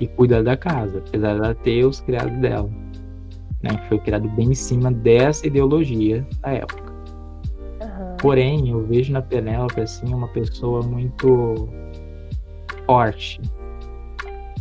[0.00, 2.70] E cuidar da casa, apesar dela ter os criados dela.
[3.62, 6.94] Né, que foi criado bem em cima dessa ideologia da época.
[7.82, 8.16] Aham.
[8.20, 11.68] Porém, eu vejo na Penélope assim uma pessoa muito
[12.86, 13.40] forte,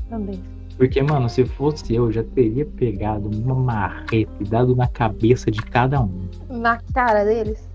[0.10, 0.57] Também.
[0.78, 5.60] Porque, mano, se fosse eu, já teria pegado uma marreta e dado na cabeça de
[5.62, 6.30] cada um.
[6.50, 7.68] Na cara deles.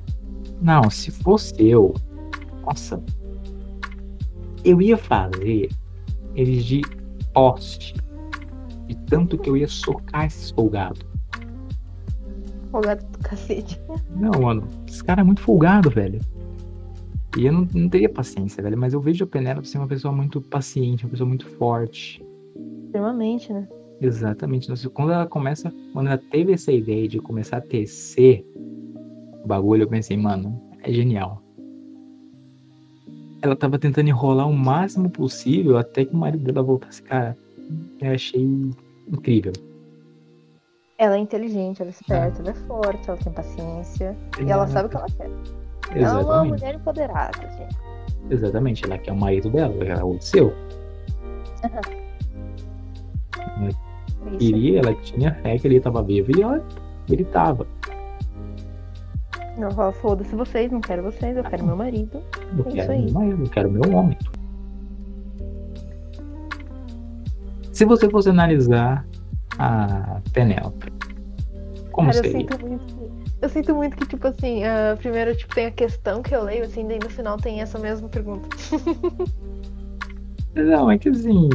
[0.61, 1.93] Não, se fosse eu,
[2.65, 3.03] nossa,
[4.65, 5.69] eu ia fazer
[6.35, 6.83] eles de
[7.35, 7.95] poste.
[8.87, 11.01] De tanto que eu ia socar esses folgados.
[12.71, 13.81] Folgado do cacete.
[14.15, 16.21] Não, mano, esse cara é muito folgado, velho.
[17.37, 18.79] E eu não, não teria paciência, velho.
[18.79, 22.22] Mas eu vejo a Penélope ser uma pessoa muito paciente, uma pessoa muito forte.
[22.93, 23.67] Extremamente, né?
[24.03, 24.69] Exatamente.
[24.69, 28.45] Nossa, Quando ela começa, quando ela teve essa ideia de começar a tecer
[29.43, 31.43] o bagulho, eu pensei, mano, é genial.
[33.41, 37.03] Ela tava tentando enrolar o máximo possível até que o marido dela voltasse.
[37.03, 37.35] Cara,
[37.99, 38.43] eu achei
[39.09, 39.55] incrível.
[40.99, 44.15] Ela é inteligente, ela é esperta, ela é forte, ela tem paciência.
[44.39, 45.31] E ela sabe o que ela quer.
[45.93, 46.51] Ela é uma Exatamente.
[46.51, 47.77] mulher empoderada, gente.
[48.31, 48.85] Exatamente.
[48.85, 50.53] Ela quer o marido dela, ela quer o seu.
[53.67, 54.39] Isso.
[54.39, 56.63] Queria, ela tinha fé que ele tava vivo e olha,
[57.09, 57.67] ele tava.
[59.59, 62.23] Ela fala, foda-se vocês, não quero vocês, eu quero meu marido.
[62.57, 63.05] Eu É isso quero aí.
[63.05, 64.17] meu marido, eu quero meu homem.
[67.73, 69.07] Se você fosse analisar
[69.59, 70.93] a Penélope,
[71.91, 72.41] como Cara, eu seria?
[72.49, 73.13] sinto muito.
[73.41, 76.63] Eu sinto muito que, tipo assim, ah, primeiro tipo, tem a questão que eu leio,
[76.65, 78.49] assim, daí no final tem essa mesma pergunta.
[80.55, 81.49] Não, é que assim,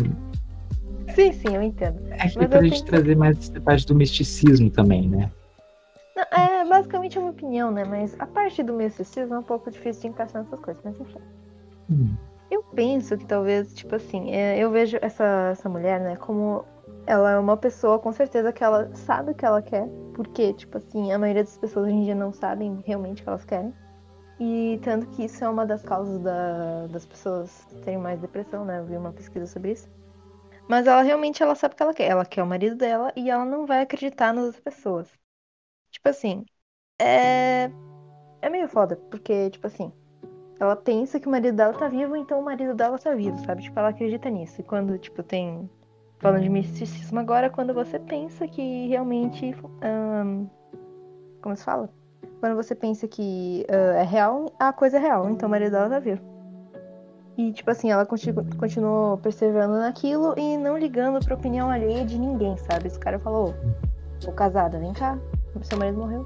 [1.16, 2.00] Sim, sim, eu entendo.
[2.12, 5.32] é que Mas pra gente tenho- trazer mais essa parte do misticismo também, né?
[6.16, 7.84] Não, é basicamente uma opinião, né?
[7.86, 11.20] Mas a parte do misticismo é um pouco difícil de encaixar nessas coisas, mas enfim.
[11.90, 12.16] Hum,
[12.50, 16.64] Eu penso que talvez, tipo assim, é, eu vejo essa, essa mulher, né, como
[17.06, 20.78] ela é uma pessoa, com certeza, que ela sabe o que ela quer, porque, tipo
[20.78, 23.74] assim, a maioria das pessoas hoje em dia não sabem realmente o que elas querem.
[24.40, 28.80] E tanto que isso é uma das causas da- das pessoas terem mais depressão, né?
[28.80, 29.90] Eu vi uma pesquisa sobre isso.
[30.68, 32.10] Mas ela realmente ela sabe o que ela quer.
[32.10, 35.10] Ela quer o marido dela e ela não vai acreditar nas outras pessoas.
[35.92, 36.46] Tipo assim,
[37.00, 37.72] é.
[38.42, 39.92] É meio foda, porque, tipo assim,
[40.60, 43.64] ela pensa que o marido dela tá vivo, então o marido dela tá vivo, sabe?
[43.64, 44.62] Tipo, ela acredita nisso.
[44.62, 45.70] E quando, tipo, tem.
[46.20, 49.56] Falando de misticismo agora, quando você pensa que realmente.
[49.84, 50.48] Um,
[51.42, 51.90] como se fala?
[52.40, 55.90] Quando você pensa que uh, é real, a coisa é real, então o marido dela
[55.90, 56.37] tá vivo.
[57.38, 62.18] E, tipo assim, ela continu continuou perseverando naquilo e não ligando pra opinião alheia de
[62.18, 62.88] ninguém, sabe?
[62.88, 63.54] Esse cara falou:
[64.28, 65.20] Ô casada, vem cá,
[65.62, 66.26] seu marido morreu.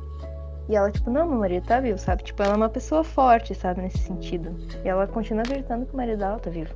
[0.69, 2.23] E ela, tipo, não, meu marido tá vivo, sabe?
[2.23, 4.55] Tipo, ela é uma pessoa forte, sabe, nesse sentido.
[4.85, 6.73] E ela continua acreditando que o marido dela tá vivo.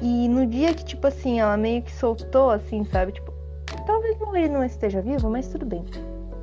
[0.00, 3.10] E no dia que, tipo assim, ela meio que soltou, assim, sabe?
[3.10, 3.32] Tipo,
[3.84, 5.84] talvez meu marido não esteja vivo, mas tudo bem.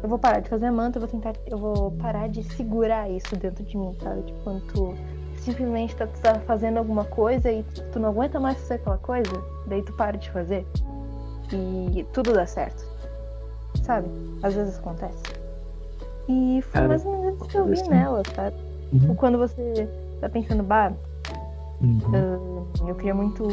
[0.03, 1.35] Eu vou parar de fazer manta, eu vou tentar.
[1.45, 4.23] Eu vou parar de segurar isso dentro de mim, sabe?
[4.23, 4.93] Tipo, quando tu
[5.41, 9.31] simplesmente tá, tá fazendo alguma coisa e tu não aguenta mais fazer aquela coisa,
[9.65, 10.65] daí tu para de fazer.
[11.51, 12.85] E tudo dá certo.
[13.83, 14.07] Sabe?
[14.41, 15.23] Às vezes acontece.
[16.29, 17.89] E foi Cara, mais ou menos isso que eu vi assim.
[17.89, 18.55] nela, sabe?
[18.93, 18.99] Uhum.
[18.99, 19.89] Tipo, quando você
[20.19, 20.93] tá pensando, bah,
[21.81, 22.67] uhum.
[22.77, 23.43] uh, eu queria muito,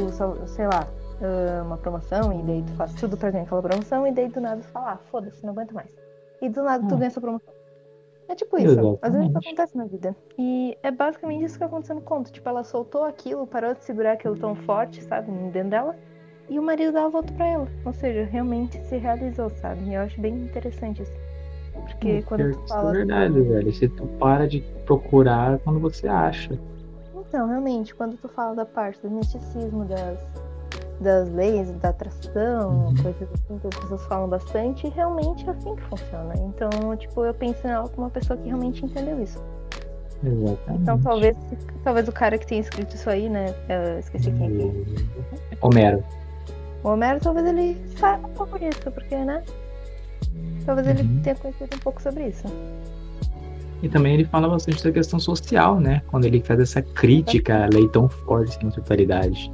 [0.47, 0.86] sei lá,
[1.20, 4.41] uh, uma promoção, e daí tu faz tudo pra ganhar aquela promoção, e daí do
[4.41, 5.91] nada tu fala, ah, foda-se, não aguento mais.
[6.41, 6.99] E do nada tu uhum.
[6.99, 7.57] ganha essa promoção.
[8.28, 8.98] É tipo isso, Exatamente.
[9.02, 10.16] às vezes isso acontece na vida.
[10.38, 12.30] E é basicamente isso que aconteceu no conto.
[12.30, 15.96] Tipo, ela soltou aquilo, parou de segurar aquilo tão forte, sabe, dentro dela,
[16.48, 17.68] e o marido dela voltou pra ela.
[17.84, 19.82] Ou seja, realmente se realizou, sabe?
[19.84, 21.12] E eu acho bem interessante isso.
[21.72, 22.90] Porque quando tu fala.
[22.90, 23.72] É verdade, velho.
[23.72, 26.58] Se tu para de procurar quando você acha.
[27.14, 30.18] Então, realmente, quando tu fala da parte do misticismo, das,
[31.01, 32.94] das leis, da atração, uhum.
[33.03, 36.34] coisas assim que as pessoas falam bastante, realmente é assim que funciona.
[36.36, 39.42] Então, tipo, eu penso nela como uma pessoa que realmente entendeu isso.
[40.24, 40.82] Exatamente.
[40.82, 41.36] Então talvez,
[41.84, 43.55] talvez o cara que tenha escrito isso aí, né?
[43.68, 45.57] Eu esqueci quem é.
[45.61, 46.03] Homero.
[46.82, 49.42] O Homero talvez ele saiba um pouco disso, porque, né?
[50.66, 51.20] Talvez ele uhum.
[51.22, 52.44] tenha conhecido um pouco sobre isso.
[53.80, 56.03] E também ele fala bastante da questão social, né?
[56.09, 59.53] Quando ele faz essa crítica à lei tão forte na totalidade.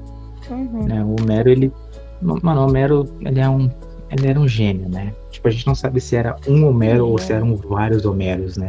[0.51, 0.84] Uhum.
[0.84, 1.05] Né?
[1.05, 1.72] O Homero, ele.
[2.20, 3.70] Mano, o Homero, ele é um.
[4.11, 5.12] Ele era um gênio, né?
[5.30, 8.68] Tipo, a gente não sabe se era um Homero ou se eram vários Homeros, né?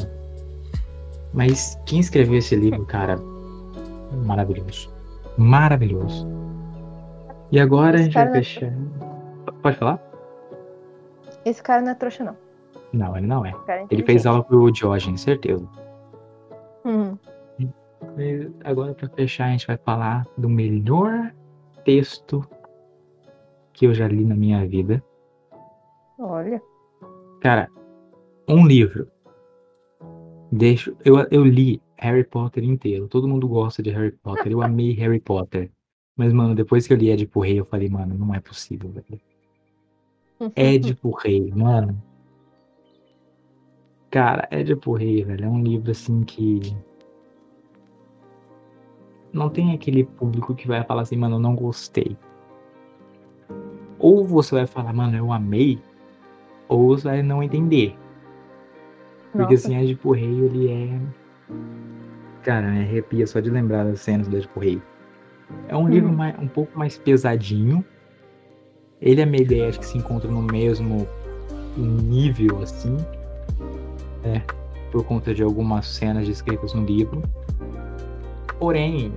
[1.33, 3.19] Mas quem escreveu esse livro, cara,
[4.25, 4.89] maravilhoso.
[5.37, 6.27] Maravilhoso.
[7.51, 8.73] E agora a gente vai fechar.
[9.61, 9.99] Pode falar?
[11.43, 12.35] Esse cara não é trouxa, não.
[12.91, 13.53] Não, ele não é.
[13.67, 15.67] é ele fez aula pro Diógenes, certeza.
[16.85, 17.17] Uhum.
[18.63, 21.33] agora, para fechar, a gente vai falar do melhor
[21.85, 22.45] texto
[23.71, 25.01] que eu já li na minha vida.
[26.19, 26.61] Olha.
[27.39, 27.69] Cara,
[28.47, 29.07] um livro.
[30.51, 33.07] Deixo, eu, eu li Harry Potter inteiro.
[33.07, 34.51] Todo mundo gosta de Harry Potter.
[34.51, 35.71] Eu amei Harry Potter.
[36.17, 39.21] Mas, mano, depois que eu li Edipo Rei, eu falei, mano, não é possível, velho.
[40.55, 42.01] Édipo Rei, mano.
[44.09, 46.75] Cara, Édipo Rei, velho, é um livro assim que.
[49.35, 52.15] Não tem aquele público que vai falar assim, mano, eu não gostei.
[53.99, 55.77] Ou você vai falar, mano, eu amei,
[56.69, 57.97] ou você vai não entender.
[59.33, 59.67] Porque Nossa.
[59.67, 60.99] assim, Édipo Rei, ele é.
[62.43, 64.81] Cara, me arrepia só de lembrar das cenas do Édipo Rei.
[65.67, 67.83] É um livro mais, um pouco mais pesadinho,
[69.01, 71.05] ele e a Mayday acho que se encontram no mesmo
[71.75, 72.95] nível, assim,
[74.23, 74.41] né?
[74.93, 77.21] Por conta de algumas cenas descritas no livro.
[78.59, 79.11] Porém,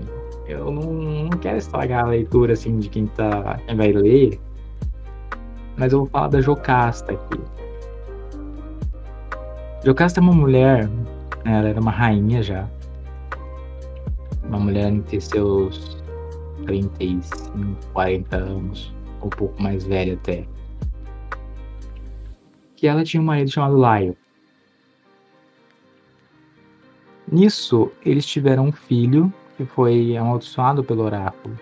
[0.47, 4.41] eu não, não quero estragar a leitura, assim, de quem, tá, quem vai ler,
[5.77, 7.41] mas eu vou falar da Jocasta aqui.
[9.85, 10.89] Jocasta é uma mulher,
[11.45, 12.69] né, ela era uma rainha já.
[14.45, 16.03] Uma mulher entre seus
[16.67, 20.45] 35, 40 anos um pouco mais velha até.
[22.75, 24.17] Que ela tinha um marido chamado Laio.
[27.31, 31.59] Nisso, eles tiveram um filho que foi amaldiçoado pelo oráculo,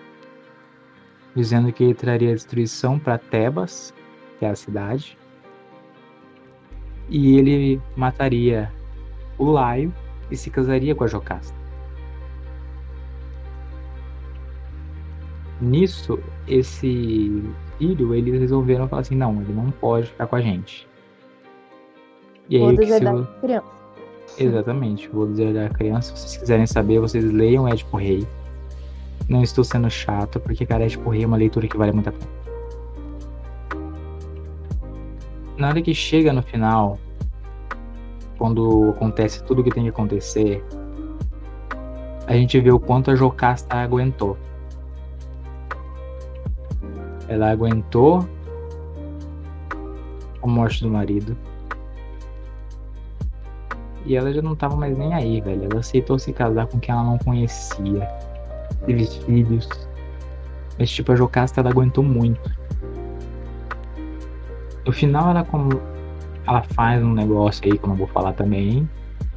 [1.35, 3.93] dizendo que ele traria destruição para Tebas,
[4.39, 5.17] que é a cidade,
[7.09, 8.71] e ele mataria
[9.37, 9.93] o Laio
[10.31, 11.55] e se casaria com a Jocasta.
[15.59, 17.43] Nisso, esse
[17.77, 20.87] filho, eles resolveram falar assim, não, ele não pode ficar com a gente.
[22.47, 23.25] E aí, que se eu...
[23.41, 23.77] criança.
[24.37, 26.15] Exatamente, vou dizer da criança.
[26.15, 28.27] Se vocês quiserem saber, vocês leiam Edipo Rei.
[29.27, 32.11] Não estou sendo chato, porque, cara, Edipo Rei é uma leitura que vale muito a
[32.11, 32.37] pena.
[35.57, 36.99] Na hora que chega no final,
[38.37, 40.63] quando acontece tudo o que tem que acontecer,
[42.27, 44.37] a gente vê o quanto a Jocasta aguentou.
[47.27, 48.27] Ela aguentou
[50.41, 51.35] a morte do marido.
[54.07, 55.65] E ela já não tava mais nem aí, velho.
[55.69, 58.07] Ela aceitou se casar com quem ela não conhecia.
[58.85, 59.67] Teve filhos.
[60.79, 62.49] Mas, tipo, a Jocasta, ela aguentou muito.
[64.85, 65.81] No final, ela como...
[66.47, 68.89] Ela faz um negócio aí que eu não vou falar também.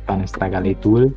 [0.07, 1.13] Pra não estragar a leitura.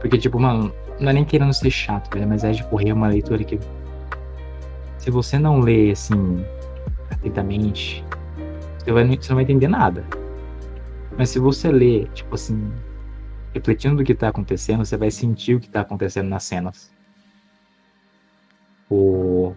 [0.00, 2.26] Porque, tipo, mano, não é nem querendo ser chato, velho.
[2.26, 3.60] Mas é, tipo, é uma leitura que...
[4.96, 6.42] Se você não lê, assim,
[7.10, 8.02] atentamente,
[8.78, 10.02] você, vai, você não vai entender nada.
[11.18, 12.72] Mas se você lê, tipo assim,
[13.52, 16.94] refletindo do que tá acontecendo, você vai sentir o que tá acontecendo nas cenas.
[18.88, 19.52] O,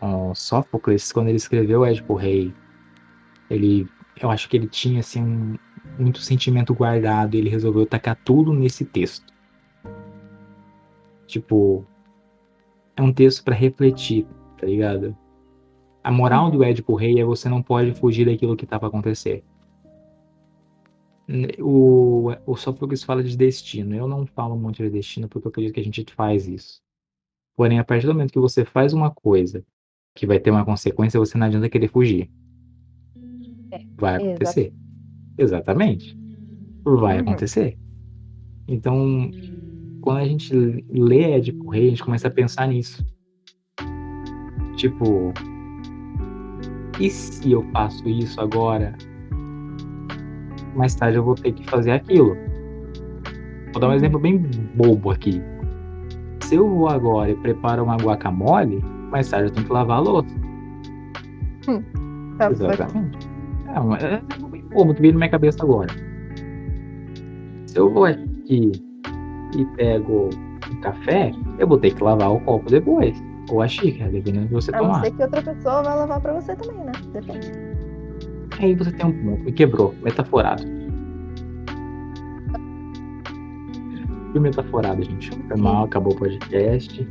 [0.00, 2.54] o Sófocles, quando ele escreveu Édipo Rei,
[3.50, 3.88] ele,
[4.20, 5.58] eu acho que ele tinha assim um,
[5.98, 9.26] muito sentimento guardado e ele resolveu tacar tudo nesse texto.
[11.26, 11.84] Tipo,
[12.96, 14.24] é um texto para refletir,
[14.56, 15.16] tá ligado?
[16.04, 19.42] A moral do Édipo Rei é você não pode fugir daquilo que tá pra acontecer
[21.60, 23.94] o, o Sófocles fala de destino.
[23.94, 26.80] Eu não falo muito de destino porque eu acredito que a gente faz isso.
[27.56, 29.64] Porém, a partir do momento que você faz uma coisa
[30.14, 32.30] que vai ter uma consequência, você não adianta querer fugir.
[33.70, 34.72] É, vai acontecer.
[35.38, 36.16] Exatamente.
[36.84, 37.28] Vai Uhum.
[37.28, 37.78] acontecer.
[38.66, 39.30] Então,
[40.00, 43.04] quando a gente lê Édipo Rei, a gente começa a pensar nisso.
[44.76, 45.32] Tipo,
[46.98, 48.96] e se eu faço isso agora
[50.74, 52.36] mais tarde eu vou ter que fazer aquilo.
[53.72, 54.38] Vou dar um exemplo bem
[54.74, 55.40] bobo aqui.
[56.44, 60.00] Se eu vou agora e preparo uma guacamole, mais tarde eu tenho que lavar a
[60.00, 60.34] louça.
[62.38, 63.28] Tá, pode- Exatamente.
[64.02, 65.88] É, é bem bobo que veio na minha cabeça agora.
[67.66, 68.72] Se eu vou aqui
[69.56, 70.30] e pego
[70.72, 73.16] um café, eu vou ter que lavar o copo depois.
[73.50, 75.00] Ou a xícara, dependendo do que você A não tomar.
[75.04, 76.92] ser que outra pessoa vai lavar pra você também, né?
[77.12, 77.52] Depende.
[78.60, 79.42] Aí você tem um ponto.
[79.42, 79.94] Me quebrou.
[80.02, 80.62] Metaforado.
[84.32, 85.30] Fui metaforado, gente.
[85.30, 87.08] Foi mal, acabou o podcast.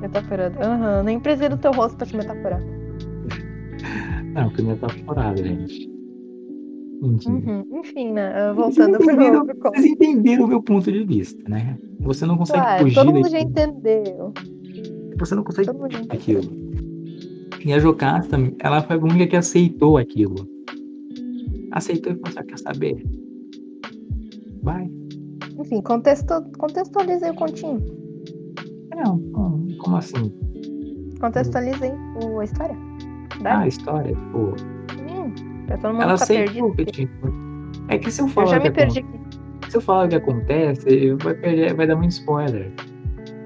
[0.00, 0.58] Metaforado.
[0.62, 2.62] Aham, nem precisa do teu rosto pra te metaforar.
[4.34, 5.90] Não, fui metaforado, gente.
[7.02, 7.30] Enfim.
[7.30, 7.66] Uhum.
[7.80, 8.52] Enfim, né?
[8.52, 11.78] Vocês Voltando pro, entenderam, pro vocês entenderam o meu ponto de vista, né?
[12.00, 14.32] Você não consegue Claro, fugir todo mundo já entendeu.
[15.18, 16.42] Você não consegue fugir daquilo.
[17.64, 20.55] E a Jocasta, ela foi a única que aceitou aquilo.
[21.76, 23.02] Aceitou e falou assim, "Ah, quer saber?
[24.62, 24.90] Vai.
[25.58, 27.80] Enfim, contexto, contextualizei o continho.
[28.94, 30.32] Não, não, como assim?
[31.20, 31.92] Contextualizei
[32.24, 32.74] o- a história.
[32.74, 33.58] Ah, Dá?
[33.60, 35.32] a história, tipo, Hum,
[35.66, 37.10] pra todo mundo ela aceitou perdido.
[37.10, 37.94] que.
[37.94, 39.70] É que se eu Eu falar já o que me perdi aqui.
[39.70, 42.72] se eu falar o que acontece, vai, perder, vai dar muito spoiler.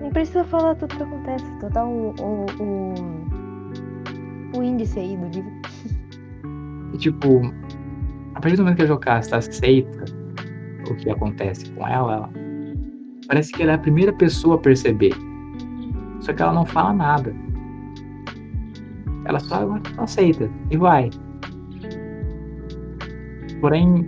[0.00, 1.44] Não precisa falar tudo que acontece.
[1.60, 2.46] Só dá o, o,
[4.54, 5.50] o, o índice aí do livro.
[6.94, 7.28] E, tipo,
[8.34, 10.04] a partir do momento que a Jocasta aceita
[10.90, 12.30] o que acontece com ela, ela-
[13.28, 15.12] parece que ela é a primeira pessoa a perceber.
[16.20, 17.34] Só que ela não fala nada.
[19.24, 21.10] Ela só aceita e vai.
[23.60, 24.06] Porém,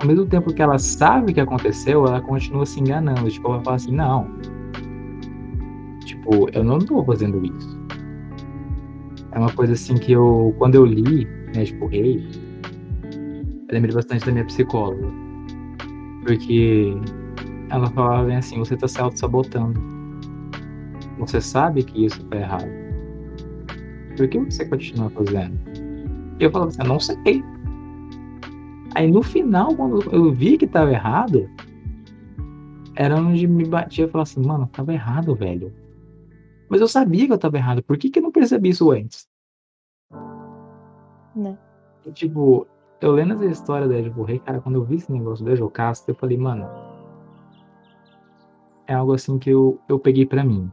[0.00, 3.28] ao mesmo tempo que ela sabe o que aconteceu, ela continua se enganando.
[3.28, 4.28] Tipo, ela fala assim, não.
[6.04, 7.80] Tipo, eu não tô fazendo isso.
[9.32, 12.26] É uma coisa assim que eu, quando eu li, né, tipo, rei,
[13.72, 15.08] lembrei bastante da minha psicóloga.
[16.24, 16.94] Porque
[17.70, 19.80] ela falava bem assim, você tá se auto-sabotando.
[21.18, 22.68] Você sabe que isso tá errado.
[24.16, 25.58] Por que você continua fazendo?
[26.38, 27.44] E eu falava assim, eu não sei.
[28.94, 31.48] Aí no final, quando eu vi que tava errado,
[32.94, 35.72] era onde me batia e falava assim, mano, tava errado, velho.
[36.68, 37.82] Mas eu sabia que eu tava errado.
[37.82, 39.26] Por que, que eu não percebi isso antes?
[41.34, 41.56] Né?
[42.04, 42.66] E, tipo,
[43.06, 46.10] eu lendo essa história da Edipo Rei, cara, quando eu vi esse negócio da Jocasta,
[46.10, 46.68] eu falei, mano,
[48.86, 50.70] é algo assim que eu, eu peguei pra mim.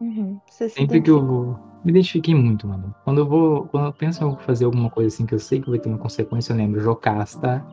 [0.00, 0.40] Uhum.
[0.48, 1.58] Se Sempre que eu vou.
[1.84, 2.94] Me identifiquei muito, mano.
[3.04, 3.66] Quando eu vou.
[3.68, 5.98] Quando eu penso em fazer alguma coisa assim que eu sei que vai ter uma
[5.98, 7.64] consequência, eu lembro Jocasta.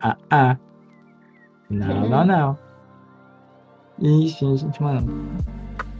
[0.00, 0.58] Ah, ah.
[1.70, 2.58] Não, não, não.
[3.98, 5.06] E, enfim, gente, mano.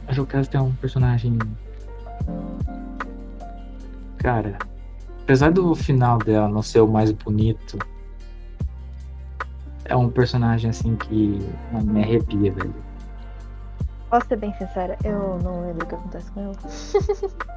[0.07, 1.37] A Jocasta é um personagem.
[4.17, 4.57] Cara,
[5.23, 7.77] apesar do final dela não ser o mais bonito,
[9.85, 11.39] é um personagem assim que
[11.83, 12.75] me arrepia, velho.
[14.09, 16.53] Posso ser bem sincera, eu não lembro o que acontece com ela.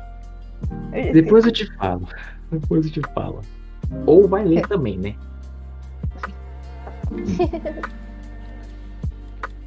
[0.90, 1.12] Eu.
[1.12, 2.08] Depois eu te falo.
[2.50, 3.42] Depois eu te falo.
[4.06, 5.14] Ou vai ler também, né?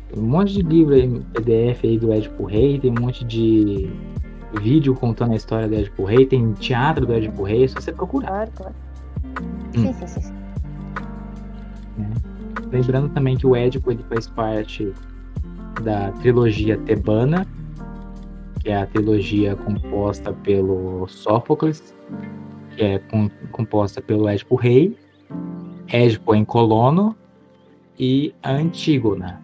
[0.10, 3.92] Tem um monte de livro aí, PDF aí do Edipo Rei, tem um monte de
[4.54, 7.92] vídeo contando a história do Edipo Rei, tem teatro do Edipo Rei, é só você
[7.92, 8.28] procurar.
[8.28, 8.76] Claro, claro.
[9.76, 9.94] Hum.
[9.94, 10.40] Sim, sim, sim, sim.
[12.72, 14.94] Lembrando também que o Édipo ele faz parte
[15.84, 17.46] da trilogia tebana,
[18.62, 21.96] que é a trilogia composta pelo Sófocles,
[22.76, 24.96] que é com, composta pelo Édipo Rei,
[25.88, 27.16] Édipo em Colono
[27.98, 29.42] e Antígona.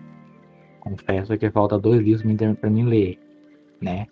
[0.80, 2.24] Confesso que falta dois livros
[2.60, 3.20] para mim ler,
[3.82, 4.06] né?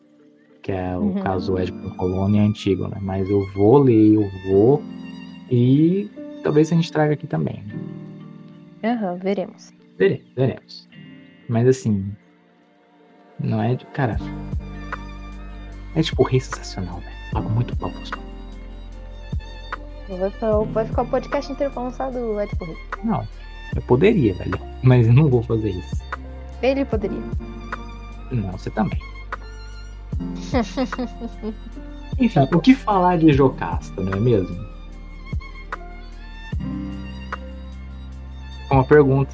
[0.63, 1.21] Que é o uhum.
[1.21, 2.97] caso do Édipo em Colono e a Antígona.
[3.01, 4.81] Mas eu vou ler, eu vou.
[5.51, 6.09] E
[6.41, 7.63] talvez a gente traga aqui também.
[8.83, 9.73] Aham, uhum, veremos.
[9.97, 10.89] Veremos, veremos.
[11.49, 12.11] Mas assim,
[13.39, 13.85] não é de.
[13.87, 14.17] Cara.
[15.95, 17.13] É tipo rei sensacional, velho.
[17.35, 17.91] Algo muito bom.
[20.17, 22.77] Vai ficar, vai ficar o podcast inteiro falando do Ed Rei.
[23.03, 23.27] Não,
[23.75, 24.59] eu poderia, velho.
[24.81, 26.01] Mas eu não vou fazer isso.
[26.61, 27.21] Ele poderia.
[28.31, 28.99] Não, você também.
[32.19, 34.55] Enfim, o que falar de Jocasta, não é mesmo?
[38.69, 39.33] Uma pergunta.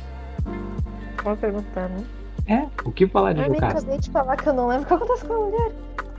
[1.23, 2.05] Uma pergunta, né?
[2.47, 3.65] É, o que falar de eu Jocasta?
[3.65, 5.71] Eu acabei de falar que eu não lembro o que acontece com a mulher.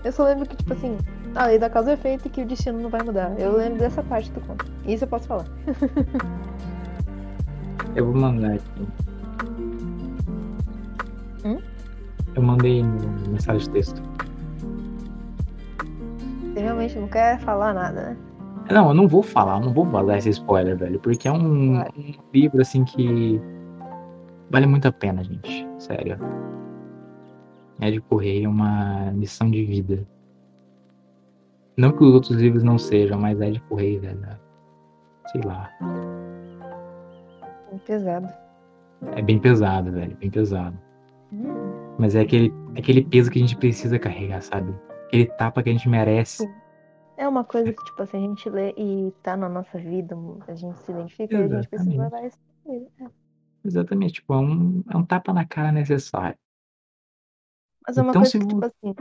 [0.04, 0.96] Eu só lembro que, tipo assim,
[1.34, 3.38] a lei da causa e efeito e que o destino não vai mudar.
[3.38, 4.64] Eu lembro dessa parte do conto.
[4.86, 5.44] Isso eu posso falar.
[7.94, 8.88] eu vou mandar aqui.
[11.44, 11.58] Hum?
[12.34, 12.82] Eu mandei
[13.28, 14.02] mensagem de texto.
[16.80, 18.16] Realmente não quer falar nada, né?
[18.70, 21.76] Não, eu não vou falar, eu não vou dar esse spoiler, velho, porque é um,
[21.76, 21.84] um
[22.32, 23.38] livro assim que
[24.48, 25.68] vale muito a pena, gente.
[25.78, 26.18] Sério.
[27.78, 30.06] Médico Rei é uma lição de vida.
[31.76, 34.18] Não que os outros livros não sejam, mas Édipo Rei, velho.
[35.32, 35.70] Sei lá.
[37.70, 38.28] Bem pesado.
[39.16, 40.16] É bem pesado, velho.
[40.16, 40.78] Bem pesado.
[41.30, 41.94] Hum.
[41.98, 44.74] Mas é aquele, aquele peso que a gente precisa carregar, sabe?
[45.06, 46.38] Aquele tapa que a gente merece.
[46.38, 46.60] Sim.
[47.20, 50.16] É uma coisa que, tipo, se a gente lê e tá na nossa vida,
[50.48, 51.52] a gente se identifica Exatamente.
[51.52, 52.38] e a gente precisa levar isso.
[52.66, 53.10] É.
[53.62, 56.38] Exatamente, tipo, é um, é um tapa na cara necessário.
[57.86, 58.94] Mas é uma então, coisa que, tipo assim,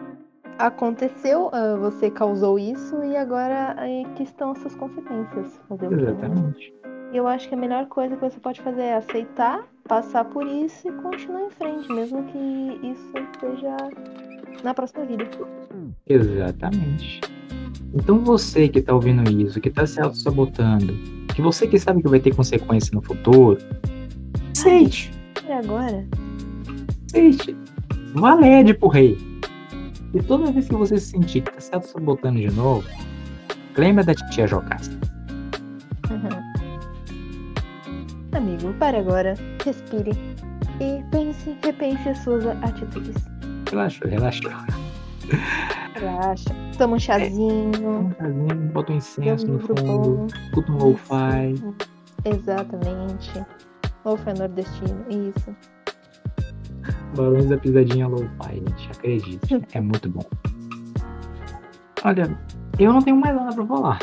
[0.57, 5.57] aconteceu, uh, você causou isso e agora aí que estão as suas consequências.
[5.69, 6.73] Fazer Exatamente.
[7.13, 10.45] E eu acho que a melhor coisa que você pode fazer é aceitar, passar por
[10.45, 13.77] isso e continuar em frente, mesmo que isso seja
[14.61, 15.23] na próxima vida.
[16.05, 17.38] Exatamente.
[17.93, 20.93] Então você que tá ouvindo isso, que tá se auto-sabotando,
[21.33, 23.57] que você que sabe que vai ter consequência no futuro,
[24.55, 25.11] aceite.
[25.47, 26.05] E agora?
[27.07, 27.55] Aceite.
[28.13, 29.17] Valede pro rei.
[30.13, 32.87] E toda vez que você se sentir que tá se auto-sabotando de novo,
[33.77, 34.95] lembra da tia Jocasta.
[36.09, 36.49] Uhum.
[38.31, 40.11] Amigo, pare agora, respire
[40.79, 43.15] e pense, repense as suas atitudes.
[43.69, 44.88] Relaxa, relaxa.
[45.93, 46.49] Relaxa.
[46.77, 47.71] Toma um chazinho.
[47.75, 51.55] É, um chazinho, bota um incenso no fundo, escuta um lo-fi.
[52.25, 53.45] Exatamente.
[54.05, 55.55] Lo-fi nordestino, isso.
[57.15, 58.91] Barões da Pisadinha Lo-Fi, gente.
[58.91, 59.65] Acredite.
[59.77, 60.23] é muito bom.
[62.03, 62.37] Olha,
[62.79, 63.99] eu não tenho mais nada pra falar.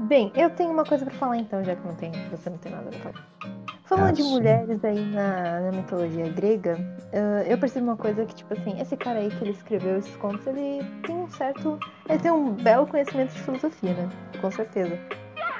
[0.00, 2.72] Bem, eu tenho uma coisa pra falar então, já que não tem, você não tem
[2.72, 3.61] nada pra falar.
[3.96, 6.78] Falando de mulheres aí na, na mitologia grega,
[7.12, 10.16] uh, eu percebo uma coisa que, tipo assim, esse cara aí que ele escreveu esses
[10.16, 11.78] contos, ele tem um certo.
[12.08, 14.08] Ele tem um belo conhecimento de filosofia, né?
[14.40, 14.98] Com certeza.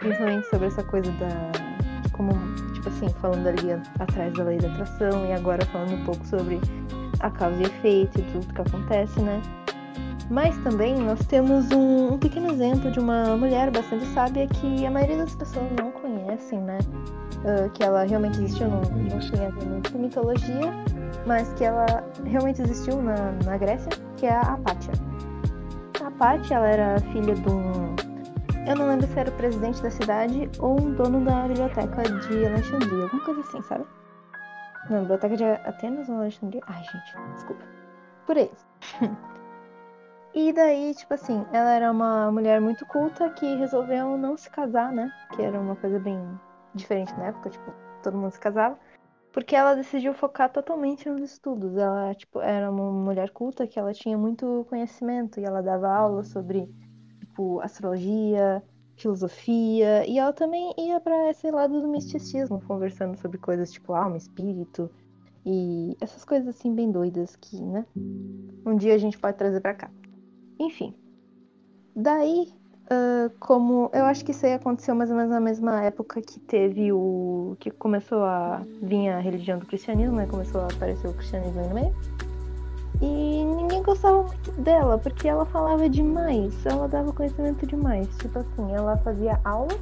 [0.01, 1.72] Principalmente sobre essa coisa da
[2.12, 2.33] como,
[2.74, 6.61] tipo assim, falando ali atrás da lei da atração e agora falando um pouco sobre
[7.20, 9.41] a causa e efeito e tudo que acontece, né?
[10.33, 14.91] Mas também nós temos um, um, pequeno exemplo de uma mulher bastante sábia que a
[14.91, 16.78] maioria das pessoas não conhecem, né?
[17.45, 20.72] Uh, que ela realmente existiu, não, não conhece muito mitologia,
[21.26, 21.85] mas que ela
[22.24, 24.95] realmente existiu na, na Grécia, que é a Apátia.
[26.03, 27.95] A Apátia, ela era filha de um
[28.66, 32.47] eu não lembro se era o presidente da cidade ou um dono da biblioteca de
[32.47, 33.85] Alexandria, alguma coisa assim, sabe?
[34.89, 36.62] Na biblioteca de Atenas ou Alexandria?
[36.68, 37.62] Ai, gente, desculpa.
[38.24, 38.51] Por aí.
[40.35, 44.93] e daí, tipo assim, ela era uma mulher muito culta que resolveu não se casar,
[44.93, 45.11] né?
[45.35, 46.18] Que era uma coisa bem
[46.74, 47.72] diferente na época, tipo,
[48.03, 48.78] todo mundo se casava.
[49.33, 51.76] Porque ela decidiu focar totalmente nos estudos.
[51.76, 56.22] Ela, tipo, era uma mulher culta que ela tinha muito conhecimento e ela dava aula
[56.22, 56.68] sobre
[57.20, 58.62] tipo astrologia,
[58.97, 64.16] filosofia, e ela também ia para esse lado do misticismo, conversando sobre coisas tipo alma,
[64.16, 64.91] espírito
[65.45, 67.85] e essas coisas assim bem doidas que, né,
[68.64, 69.91] um dia a gente pode trazer para cá.
[70.62, 70.94] Enfim,
[71.96, 72.48] daí,
[72.84, 76.38] uh, como eu acho que isso aí aconteceu mais ou menos na mesma época que
[76.38, 81.14] teve o que começou a vir a religião do cristianismo, né, começou a aparecer o
[81.14, 81.94] cristianismo aí no meio.
[83.00, 88.06] E ninguém gostava muito dela, porque ela falava demais, ela dava conhecimento demais.
[88.18, 89.80] Tipo assim, ela fazia aulas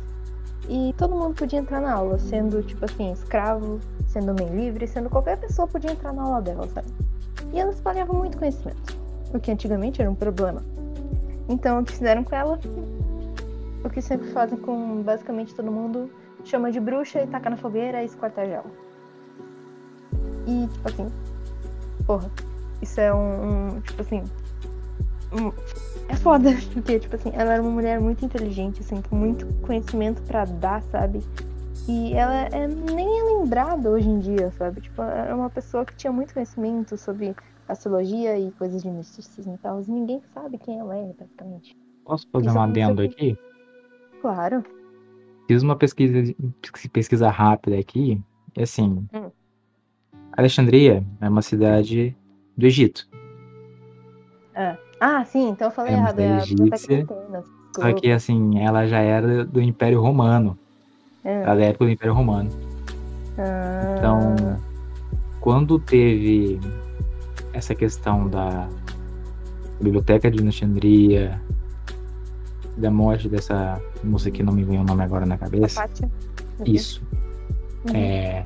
[0.68, 5.10] E todo mundo podia entrar na aula, sendo, tipo assim, escravo, sendo homem livre, sendo
[5.10, 6.88] qualquer pessoa podia entrar na aula dela, sabe?
[7.52, 8.99] E elas espalhavam muito conhecimento,
[9.32, 10.62] o que antigamente era um problema.
[11.48, 12.58] Então, o que fizeram com ela?
[13.84, 16.10] O que sempre fazem com basicamente todo mundo,
[16.44, 18.70] chama de bruxa e taca na fogueira e esquarteja ela.
[20.46, 21.06] E, tipo assim,
[22.06, 22.30] porra,
[22.82, 24.22] isso é um, um tipo assim,
[25.32, 25.52] um,
[26.08, 30.20] é foda, porque, tipo assim, ela era uma mulher muito inteligente, assim, com muito conhecimento
[30.22, 31.22] para dar, sabe?
[31.88, 34.80] E ela é, nem é lembrada hoje em dia, sabe?
[34.80, 37.34] Tipo, é uma pessoa que tinha muito conhecimento sobre
[37.70, 39.82] astrologia e coisas de misticismo e tal.
[39.86, 41.76] Ninguém sabe quem ela é, praticamente.
[42.04, 43.38] Posso fazer Isso um adendo aqui?
[44.20, 44.64] Claro.
[45.46, 46.34] Fiz uma pesquisa,
[46.92, 48.20] pesquisa rápida aqui,
[48.56, 49.30] e assim, hum.
[50.32, 52.16] Alexandria é uma cidade
[52.56, 53.08] do Egito.
[54.54, 54.76] É.
[55.00, 56.20] Ah, sim, então eu falei é errado.
[56.20, 57.06] É egípcia,
[57.74, 60.58] só que assim, ela já era do Império Romano.
[61.24, 61.42] É.
[61.42, 62.50] Ela é da época do Império Romano.
[63.38, 63.94] Ah.
[63.96, 64.60] Então,
[65.40, 66.60] quando teve
[67.52, 68.68] essa questão da
[69.80, 71.40] Biblioteca de Alexandria,
[72.76, 75.88] da morte dessa moça que não me vem o nome agora na cabeça.
[76.02, 76.64] Uhum.
[76.64, 77.02] Isso.
[77.88, 77.96] Uhum.
[77.96, 78.44] É,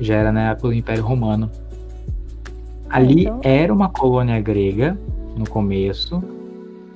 [0.00, 1.50] já era na época do Império Romano.
[2.88, 3.40] Ali então...
[3.42, 4.98] era uma colônia grega
[5.36, 6.22] no começo,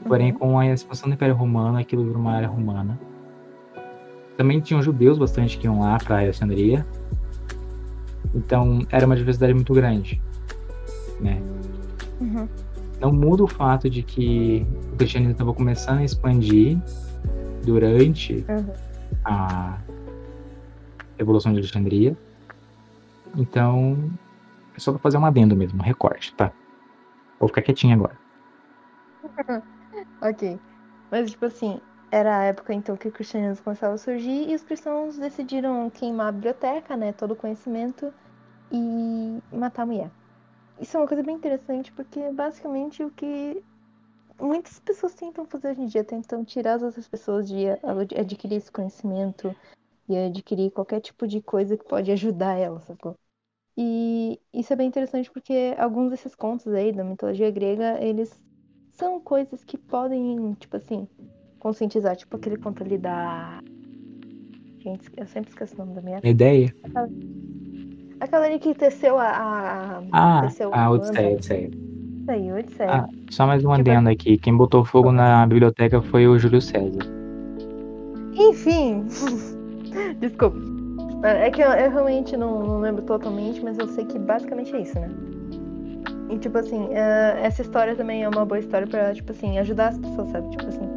[0.07, 0.39] porém uhum.
[0.39, 2.99] com a expansão do Império Romano, aquilo virou uma área romana.
[4.37, 6.87] Também tinham judeus bastante que iam lá para Alexandria.
[8.35, 10.23] Então era uma diversidade muito grande,
[11.23, 11.41] né?
[12.21, 12.49] Uhum.
[13.01, 16.79] Não muda o fato de que o cristianismo estava começando a expandir
[17.65, 18.73] durante uhum.
[19.25, 19.79] a
[21.19, 22.17] Revolução de Alexandria.
[23.37, 24.11] Então,
[24.77, 26.53] é só pra fazer um adendo mesmo, um recorte, tá?
[27.39, 28.17] Vou ficar quietinho agora.
[30.21, 30.59] ok.
[31.11, 34.63] Mas, tipo assim, era a época então que o cristianismo começava a surgir e os
[34.63, 37.13] cristãos decidiram queimar a biblioteca, né?
[37.13, 38.13] Todo o conhecimento
[38.71, 40.11] e matar a mulher.
[40.83, 43.63] Isso é uma coisa bem interessante porque basicamente o que
[44.41, 47.69] muitas pessoas tentam fazer hoje em dia, tentam tirar as outras pessoas de
[48.19, 49.55] adquirir esse conhecimento
[50.09, 53.17] e adquirir qualquer tipo de coisa que pode ajudar ela, sacou?
[53.77, 58.43] E isso é bem interessante porque alguns desses contos aí da mitologia grega, eles
[58.91, 61.09] são coisas que podem, tipo assim,
[61.61, 62.17] conscientizar.
[62.17, 63.61] Tipo aquele conto ali da.
[64.81, 66.21] Gente, eu sempre esqueço o nome da minha.
[66.25, 66.75] Ideia?
[68.23, 69.31] Aquela, ali que teceu a.
[69.31, 71.71] a ah, teceu a Odisseia, Odisseia.
[72.29, 72.91] Aí, Odisseia.
[72.93, 74.39] Ah, só mais um adendo aqui.
[74.39, 77.03] Quem botou fogo na biblioteca foi o Júlio César.
[78.35, 79.05] Enfim.
[80.21, 80.57] Desculpa.
[81.25, 84.83] É que eu, eu realmente não, não, lembro totalmente, mas eu sei que basicamente é
[84.83, 85.11] isso, né?
[86.31, 89.89] E tipo assim, uh, essa história também é uma boa história pra, tipo assim, ajudar
[89.89, 90.49] as pessoas, sabe?
[90.51, 90.89] Tipo assim.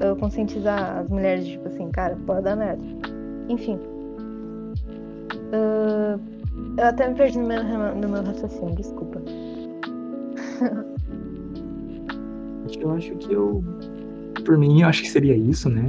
[0.00, 2.84] Uh, conscientizar as mulheres, tipo assim, cara, pode dar merda.
[3.48, 3.80] Enfim.
[5.54, 5.83] Uh,
[6.76, 7.62] eu até me perdi no meu,
[7.94, 9.22] no meu raciocínio, desculpa.
[12.80, 13.64] eu acho que eu.
[14.44, 15.86] Por mim, eu acho que seria isso, né?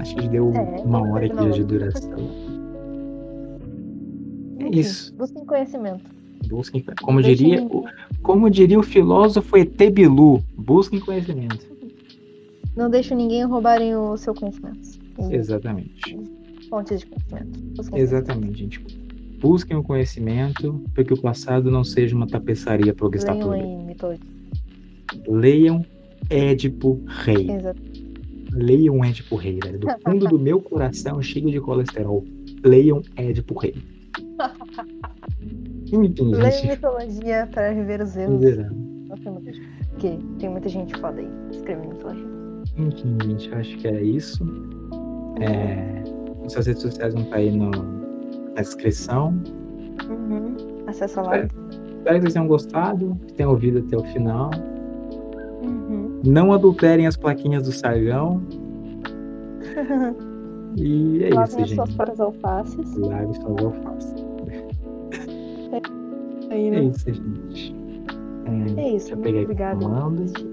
[0.00, 2.50] Acho que deu é, uma hora aqui de duração
[4.78, 5.14] isso.
[5.14, 6.04] Busquem conhecimento.
[6.48, 7.68] Busquem, como diria,
[8.22, 11.68] como diria o filósofo Etebilu, busquem conhecimento.
[12.76, 14.80] Não deixe ninguém roubarem o seu conhecimento.
[15.30, 16.18] Exatamente.
[16.68, 17.60] Fontes de conhecimento.
[17.94, 18.99] Exatamente, gente.
[19.40, 23.34] Busquem o conhecimento para que o passado não seja uma tapeçaria para o que está
[23.34, 23.56] por
[25.26, 25.84] Leiam
[26.28, 27.50] Édipo Rei.
[27.50, 27.80] Exato.
[28.52, 29.78] Leiam Édipo Rei, velho.
[29.78, 32.24] Do fundo do meu coração, cheio de colesterol.
[32.62, 33.74] Leiam Édipo Rei.
[35.92, 38.44] Enfim, Leia mitologia para rever os erros.
[39.90, 42.26] Porque tem muita gente foda aí escrevendo mitologia.
[42.78, 44.44] Enfim, gente, acho que é isso.
[45.40, 46.04] É,
[46.48, 47.99] suas redes sociais vão estar aí no,
[48.54, 49.34] na descrição.
[50.08, 50.56] Uhum.
[50.86, 51.38] Acessa lá.
[51.38, 54.50] Espero, espero que vocês tenham gostado, que tenham ouvido até o final.
[55.62, 56.20] Uhum.
[56.24, 58.42] Não adulterem as plaquinhas do Sargão.
[60.76, 61.78] E é Lavem isso, gente.
[61.78, 62.96] Lavem suas alfaces.
[62.96, 64.14] Lave suas alfaces.
[65.72, 66.78] É, aí, né?
[66.78, 67.76] é isso, gente.
[68.76, 69.16] É, é isso.
[69.16, 69.88] Muito obrigada.
[69.88, 70.44] Muito,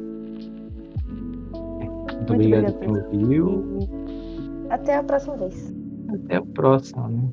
[2.16, 3.80] muito obrigado por ouviu.
[4.70, 5.74] Até a próxima vez.
[6.10, 7.30] Até o próximo, né?